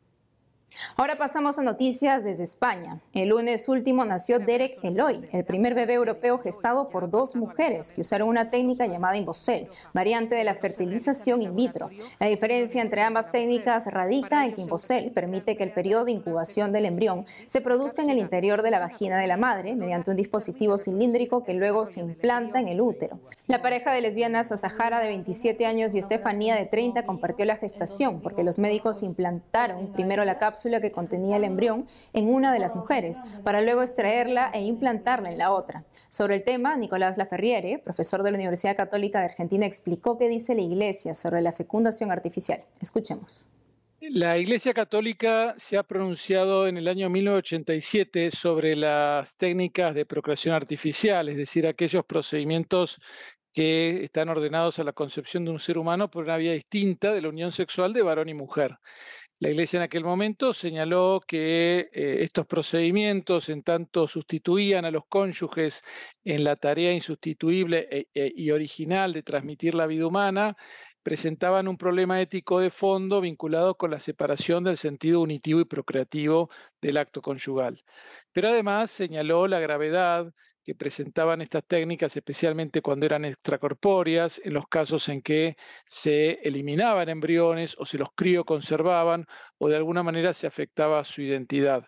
Ahora 0.95 1.17
pasamos 1.17 1.59
a 1.59 1.63
noticias 1.63 2.23
desde 2.23 2.43
España. 2.43 2.99
El 3.13 3.29
lunes 3.29 3.67
último 3.69 4.05
nació 4.05 4.39
Derek 4.39 4.79
Eloy, 4.83 5.27
el 5.31 5.43
primer 5.43 5.73
bebé 5.73 5.93
europeo 5.93 6.37
gestado 6.39 6.89
por 6.89 7.09
dos 7.09 7.35
mujeres 7.35 7.91
que 7.91 8.01
usaron 8.01 8.29
una 8.29 8.49
técnica 8.49 8.85
llamada 8.85 9.17
Imbocel, 9.17 9.67
variante 9.93 10.35
de 10.35 10.43
la 10.43 10.55
fertilización 10.55 11.41
in 11.41 11.55
vitro. 11.55 11.89
La 12.19 12.27
diferencia 12.27 12.81
entre 12.81 13.01
ambas 13.01 13.31
técnicas 13.31 13.87
radica 13.87 14.45
en 14.45 14.53
que 14.53 14.61
Imbocel 14.61 15.11
permite 15.11 15.57
que 15.57 15.63
el 15.63 15.71
periodo 15.71 16.05
de 16.05 16.11
incubación 16.11 16.71
del 16.71 16.85
embrión 16.85 17.25
se 17.45 17.61
produzca 17.61 18.01
en 18.01 18.09
el 18.09 18.19
interior 18.19 18.61
de 18.61 18.71
la 18.71 18.79
vagina 18.79 19.17
de 19.17 19.27
la 19.27 19.37
madre 19.37 19.75
mediante 19.75 20.11
un 20.11 20.17
dispositivo 20.17 20.77
cilíndrico 20.77 21.43
que 21.43 21.53
luego 21.53 21.85
se 21.85 21.99
implanta 21.99 22.59
en 22.59 22.67
el 22.67 22.81
útero. 22.81 23.19
La 23.47 23.61
pareja 23.61 23.91
de 23.91 24.01
lesbianas 24.01 24.47
Sahara 24.47 24.99
de 24.99 25.07
27 25.07 25.65
años 25.65 25.93
y 25.93 25.99
Estefanía 25.99 26.55
de 26.55 26.65
30 26.65 27.05
compartió 27.05 27.45
la 27.45 27.55
gestación 27.55 28.21
porque 28.21 28.43
los 28.43 28.59
médicos 28.59 29.03
implantaron 29.03 29.93
primero 29.93 30.25
la 30.25 30.37
cápsula 30.37 30.66
que 30.81 30.91
contenía 30.91 31.37
el 31.37 31.43
embrión 31.43 31.87
en 32.13 32.29
una 32.29 32.53
de 32.53 32.59
las 32.59 32.75
mujeres, 32.75 33.19
para 33.43 33.61
luego 33.61 33.81
extraerla 33.81 34.51
e 34.53 34.61
implantarla 34.61 35.31
en 35.31 35.37
la 35.37 35.51
otra. 35.51 35.85
Sobre 36.09 36.35
el 36.35 36.43
tema, 36.43 36.75
Nicolás 36.75 37.17
Laferriere, 37.17 37.79
profesor 37.79 38.23
de 38.23 38.31
la 38.31 38.37
Universidad 38.37 38.75
Católica 38.75 39.19
de 39.19 39.25
Argentina, 39.25 39.65
explicó 39.65 40.17
qué 40.17 40.27
dice 40.27 40.55
la 40.55 40.61
Iglesia 40.61 41.13
sobre 41.13 41.41
la 41.41 41.51
fecundación 41.51 42.11
artificial. 42.11 42.61
Escuchemos. 42.81 43.51
La 43.99 44.37
Iglesia 44.37 44.75
Católica 44.75 45.55
se 45.57 45.75
ha 45.75 45.83
pronunciado 45.83 46.67
en 46.67 46.77
el 46.77 46.87
año 46.87 47.09
1987 47.09 48.29
sobre 48.29 48.75
las 48.75 49.35
técnicas 49.37 49.95
de 49.95 50.05
procreación 50.05 50.53
artificial, 50.53 51.29
es 51.29 51.35
decir, 51.35 51.65
aquellos 51.65 52.05
procedimientos 52.05 52.99
que 53.51 54.03
están 54.03 54.29
ordenados 54.29 54.77
a 54.77 54.83
la 54.83 54.93
concepción 54.93 55.45
de 55.45 55.51
un 55.51 55.57
ser 55.57 55.79
humano 55.79 56.11
por 56.11 56.25
una 56.25 56.37
vía 56.37 56.53
distinta 56.53 57.11
de 57.11 57.21
la 57.23 57.29
unión 57.29 57.51
sexual 57.51 57.91
de 57.91 58.03
varón 58.03 58.29
y 58.29 58.35
mujer. 58.35 58.77
La 59.39 59.49
Iglesia 59.49 59.77
en 59.77 59.83
aquel 59.83 60.03
momento 60.03 60.51
señaló 60.51 61.21
que 61.25 61.89
eh, 61.93 62.23
estos 62.23 62.47
procedimientos, 62.47 63.49
en 63.49 63.61
tanto 63.61 64.07
sustituían 64.07 64.83
a 64.85 64.89
los 64.89 65.05
cónyuges 65.05 65.83
en 66.23 66.43
la 66.43 66.55
tarea 66.55 66.91
insustituible 66.91 67.87
e, 67.91 68.07
e, 68.15 68.33
y 68.35 68.49
original 68.49 69.13
de 69.13 69.21
transmitir 69.21 69.75
la 69.75 69.85
vida 69.85 70.07
humana, 70.07 70.57
presentaban 71.03 71.67
un 71.67 71.77
problema 71.77 72.19
ético 72.19 72.59
de 72.59 72.71
fondo 72.71 73.21
vinculado 73.21 73.75
con 73.77 73.91
la 73.91 73.99
separación 73.99 74.63
del 74.63 74.75
sentido 74.77 75.21
unitivo 75.21 75.59
y 75.59 75.65
procreativo 75.65 76.49
del 76.81 76.97
acto 76.97 77.21
conyugal. 77.21 77.83
Pero 78.31 78.49
además 78.49 78.89
señaló 78.89 79.47
la 79.47 79.59
gravedad 79.59 80.33
que 80.67 80.75
presentaban 80.75 81.41
estas 81.41 81.63
técnicas, 81.63 82.17
especialmente 82.17 82.81
cuando 82.81 83.05
eran 83.05 83.23
extracorpóreas, 83.23 84.41
en 84.43 84.53
los 84.53 84.67
casos 84.67 85.07
en 85.07 85.21
que 85.21 85.55
se 85.85 86.39
eliminaban 86.43 87.07
embriones 87.07 87.77
o 87.79 87.85
se 87.85 87.97
los 87.97 88.09
crioconservaban 88.13 89.25
o 89.59 89.69
de 89.69 89.77
alguna 89.77 90.03
manera 90.03 90.33
se 90.33 90.45
afectaba 90.45 91.05
su 91.05 91.21
identidad. 91.21 91.87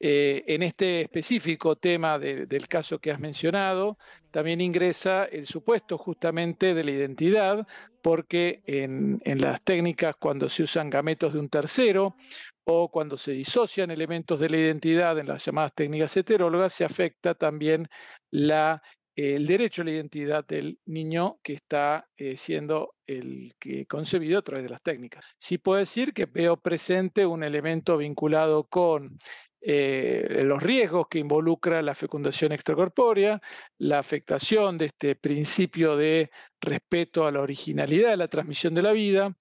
Eh, 0.00 0.42
en 0.46 0.62
este 0.62 1.02
específico 1.02 1.76
tema 1.76 2.18
del 2.18 2.66
caso 2.66 2.98
que 2.98 3.10
has 3.10 3.20
mencionado, 3.20 3.98
también 4.30 4.62
ingresa 4.62 5.26
el 5.26 5.46
supuesto 5.46 5.98
justamente 5.98 6.72
de 6.72 6.82
la 6.82 6.92
identidad, 6.92 7.66
porque 8.00 8.62
en, 8.64 9.20
en 9.26 9.42
las 9.42 9.62
técnicas 9.62 10.16
cuando 10.16 10.48
se 10.48 10.62
usan 10.62 10.88
gametos 10.88 11.34
de 11.34 11.40
un 11.40 11.50
tercero 11.50 12.16
o 12.64 12.90
cuando 12.90 13.16
se 13.16 13.32
disocian 13.32 13.90
elementos 13.90 14.40
de 14.40 14.48
la 14.48 14.56
identidad 14.56 15.18
en 15.18 15.28
las 15.28 15.44
llamadas 15.44 15.74
técnicas 15.74 16.16
heterólogas, 16.16 16.72
se 16.72 16.84
afecta 16.84 17.34
también 17.34 17.88
la, 18.30 18.82
el 19.14 19.46
derecho 19.46 19.82
a 19.82 19.84
la 19.84 19.92
identidad 19.92 20.46
del 20.46 20.78
niño 20.86 21.38
que 21.42 21.54
está 21.54 22.08
eh, 22.16 22.36
siendo 22.36 22.94
el 23.06 23.54
que 23.58 23.86
concebido 23.86 24.38
a 24.38 24.42
través 24.42 24.64
de 24.64 24.70
las 24.70 24.82
técnicas. 24.82 25.24
Sí 25.38 25.58
puedo 25.58 25.78
decir 25.78 26.12
que 26.14 26.26
veo 26.26 26.56
presente 26.56 27.26
un 27.26 27.44
elemento 27.44 27.98
vinculado 27.98 28.64
con 28.64 29.18
eh, 29.66 30.42
los 30.44 30.62
riesgos 30.62 31.06
que 31.08 31.18
involucra 31.18 31.80
la 31.80 31.94
fecundación 31.94 32.52
extracorpórea, 32.52 33.40
la 33.78 33.98
afectación 33.98 34.76
de 34.76 34.86
este 34.86 35.16
principio 35.16 35.96
de 35.96 36.30
respeto 36.60 37.26
a 37.26 37.32
la 37.32 37.40
originalidad 37.40 38.10
de 38.10 38.16
la 38.18 38.28
transmisión 38.28 38.74
de 38.74 38.82
la 38.82 38.92
vida, 38.92 39.34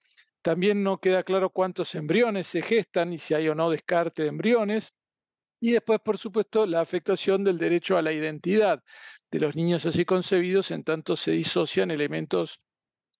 también 0.43 0.83
no 0.83 0.99
queda 0.99 1.23
claro 1.23 1.49
cuántos 1.49 1.95
embriones 1.95 2.47
se 2.47 2.61
gestan 2.61 3.13
y 3.13 3.17
si 3.17 3.33
hay 3.33 3.47
o 3.47 3.55
no 3.55 3.69
descarte 3.71 4.23
de 4.23 4.29
embriones. 4.29 4.93
Y 5.61 5.71
después, 5.71 6.01
por 6.01 6.17
supuesto, 6.17 6.65
la 6.65 6.81
afectación 6.81 7.45
del 7.45 7.57
derecho 7.57 7.97
a 7.97 8.01
la 8.01 8.11
identidad 8.11 8.83
de 9.31 9.39
los 9.39 9.55
niños 9.55 9.85
así 9.85 10.03
concebidos, 10.03 10.71
en 10.71 10.83
tanto 10.83 11.15
se 11.15 11.31
disocian 11.31 11.91
elementos 11.91 12.59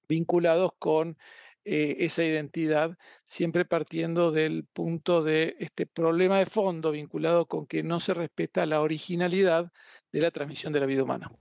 vinculados 0.10 0.72
con 0.78 1.18
eh, 1.64 1.96
esa 2.00 2.26
identidad, 2.26 2.98
siempre 3.26 3.64
partiendo 3.64 4.32
del 4.32 4.66
punto 4.66 5.24
de 5.24 5.56
este 5.60 5.88
problema 5.88 6.40
de 6.40 6.46
fondo 6.46 6.92
vinculado 6.92 7.46
con 7.46 7.66
que 7.66 7.84
no 7.84 8.02
se 8.02 8.14
respeta 8.14 8.66
la 8.66 8.82
originalidad 8.82 9.72
de 10.12 10.20
la 10.20 10.32
transmisión 10.32 10.74
de 10.74 10.82
la 10.82 10.86
vida 10.86 11.04
humana. 11.04 11.32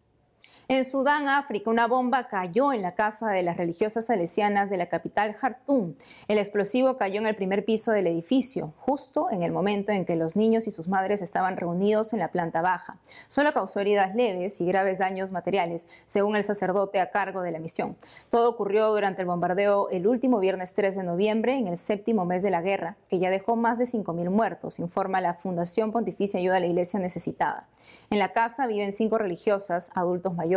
En 0.69 0.85
Sudán, 0.85 1.29
África, 1.29 1.71
una 1.71 1.89
bomba 1.89 2.29
cayó 2.29 2.73
en 2.73 2.83
la 2.83 2.95
casa 2.95 3.31
de 3.31 3.43
las 3.43 3.57
religiosas 3.57 4.07
salesianas 4.07 4.71
de 4.71 4.77
la 4.77 4.87
capital 4.87 5.33
Jartum. 5.35 5.95
El 6.29 6.39
explosivo 6.39 6.97
cayó 6.97 7.21
en 7.21 7.27
el 7.27 7.35
primer 7.35 7.65
piso 7.65 7.91
del 7.91 8.07
edificio, 8.07 8.73
justo 8.79 9.29
en 9.31 9.43
el 9.43 9.51
momento 9.51 9.91
en 9.91 10.05
que 10.05 10.15
los 10.15 10.37
niños 10.37 10.69
y 10.69 10.71
sus 10.71 10.87
madres 10.87 11.21
estaban 11.21 11.57
reunidos 11.57 12.13
en 12.13 12.21
la 12.21 12.29
planta 12.29 12.63
baja. 12.63 12.99
Solo 13.27 13.53
causó 13.53 13.81
heridas 13.81 14.15
leves 14.15 14.61
y 14.61 14.67
graves 14.67 14.99
daños 14.99 15.33
materiales, 15.33 15.89
según 16.07 16.37
el 16.37 16.45
sacerdote 16.45 17.01
a 17.01 17.11
cargo 17.11 17.43
de 17.43 17.51
la 17.51 17.59
misión. 17.59 17.97
Todo 18.31 18.49
ocurrió 18.49 18.89
durante 18.91 19.23
el 19.23 19.27
bombardeo 19.27 19.89
el 19.91 20.07
último 20.07 20.39
viernes 20.39 20.75
3 20.75 20.95
de 20.95 21.03
noviembre, 21.03 21.59
en 21.59 21.67
el 21.67 21.77
séptimo 21.77 22.25
mes 22.25 22.43
de 22.43 22.51
la 22.51 22.63
guerra, 22.63 22.97
que 23.11 23.19
ya 23.19 23.31
dejó 23.31 23.57
más 23.57 23.79
de 23.81 23.85
5.000 23.85 24.31
muertos, 24.31 24.79
informa 24.79 25.21
la 25.21 25.35
Fundación 25.35 25.91
Pontificia 25.91 26.39
Ayuda 26.39 26.59
a 26.59 26.61
la 26.61 26.67
Iglesia 26.67 27.01
Necesitada. 27.01 27.67
En 28.11 28.19
la 28.19 28.33
casa 28.33 28.67
viven 28.67 28.93
cinco 28.93 29.19
religiosas, 29.19 29.91
adultos 29.95 30.35
mayores, 30.35 30.52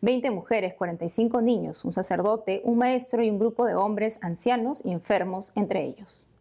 20 0.00 0.30
mujeres, 0.30 0.74
45 0.74 1.40
niños, 1.40 1.84
un 1.84 1.92
sacerdote, 1.92 2.62
un 2.64 2.78
maestro 2.78 3.22
y 3.22 3.30
un 3.30 3.38
grupo 3.38 3.66
de 3.66 3.74
hombres 3.74 4.18
ancianos 4.22 4.82
y 4.84 4.92
enfermos 4.92 5.52
entre 5.54 5.84
ellos. 5.84 6.31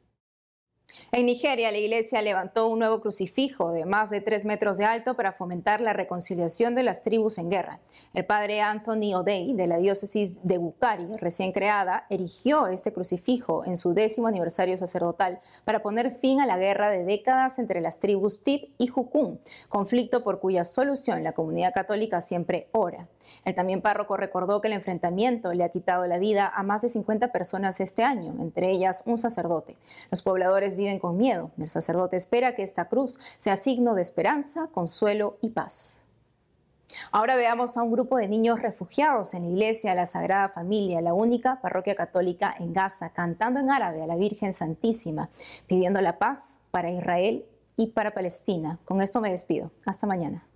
En 1.12 1.26
Nigeria, 1.26 1.72
la 1.72 1.78
iglesia 1.78 2.22
levantó 2.22 2.68
un 2.68 2.80
nuevo 2.80 3.02
crucifijo 3.02 3.72
de 3.72 3.86
más 3.86 4.10
de 4.10 4.22
tres 4.22 4.46
metros 4.46 4.78
de 4.78 4.86
alto 4.86 5.16
para 5.16 5.34
fomentar 5.34 5.82
la 5.82 5.94
reconciliación 5.94 6.76
de 6.76 6.84
las 6.84 7.02
tribus 7.02 7.38
en 7.38 7.50
guerra. 7.50 7.80
El 8.14 8.26
padre 8.26 8.62
Anthony 8.62 9.14
O'Day, 9.14 9.54
de 9.54 9.68
la 9.68 9.78
diócesis 9.78 10.44
de 10.44 10.58
Bukari, 10.58 11.08
recién 11.18 11.52
creada, 11.52 12.06
erigió 12.10 12.68
este 12.68 12.94
crucifijo 12.94 13.66
en 13.66 13.78
su 13.78 13.94
décimo 13.94 14.28
aniversario 14.28 14.78
sacerdotal 14.78 15.42
para 15.66 15.82
poner 15.82 16.12
fin 16.12 16.40
a 16.40 16.46
la 16.46 16.58
guerra 16.58 16.90
de 16.90 17.04
décadas 17.04 17.60
entre 17.60 17.82
las 17.82 18.00
tribus 18.00 18.44
Tip 18.44 18.74
y 18.78 18.88
Jukun, 18.88 19.40
conflicto 19.70 20.24
por 20.24 20.40
cuya 20.40 20.64
solución 20.64 21.24
la 21.24 21.34
comunidad 21.34 21.74
católica 21.74 22.22
siempre 22.22 22.68
ora. 22.72 23.08
El 23.46 23.56
también 23.56 23.82
párroco 23.82 24.18
recordó 24.18 24.62
que 24.62 24.68
el 24.68 24.74
enfrentamiento 24.74 25.54
le 25.54 25.64
ha 25.64 25.70
quitado 25.70 26.08
la 26.08 26.20
vida 26.20 26.52
a 26.54 26.64
más 26.64 26.82
de 26.82 26.90
50 26.90 27.32
personas 27.32 27.80
este 27.80 28.04
año, 28.04 28.36
entre 28.40 28.72
ellas 28.72 29.04
un 29.06 29.18
sacerdote. 29.18 29.78
Los 30.10 30.22
pobladores 30.22 30.76
viven 30.82 31.00
con 31.00 31.18
miedo. 31.18 31.52
El 31.58 31.70
sacerdote 31.70 32.18
espera 32.18 32.56
que 32.56 32.64
esta 32.64 32.90
cruz 32.90 33.20
sea 33.38 33.56
signo 33.56 33.94
de 33.94 34.02
esperanza, 34.02 34.68
consuelo 34.74 35.38
y 35.42 35.50
paz. 35.50 36.02
Ahora 37.12 37.36
veamos 37.36 37.78
a 37.78 37.84
un 37.84 37.92
grupo 37.92 38.18
de 38.18 38.28
niños 38.28 38.62
refugiados 38.62 39.34
en 39.34 39.44
la 39.44 39.50
iglesia 39.50 39.92
de 39.92 39.98
la 39.98 40.06
Sagrada 40.06 40.50
Familia, 40.50 41.02
la 41.02 41.14
única 41.14 41.62
parroquia 41.62 41.96
católica 41.96 42.54
en 42.60 42.74
Gaza, 42.74 43.14
cantando 43.14 43.60
en 43.60 43.72
árabe 43.72 44.02
a 44.02 44.08
la 44.08 44.18
Virgen 44.18 44.54
Santísima, 44.54 45.30
pidiendo 45.68 46.02
la 46.02 46.20
paz 46.20 46.60
para 46.72 46.92
Israel 46.92 47.46
y 47.78 47.88
para 47.88 48.14
Palestina. 48.14 48.80
Con 48.84 49.02
esto 49.02 49.22
me 49.22 49.32
despido. 49.32 49.72
Hasta 49.86 50.08
mañana. 50.08 50.51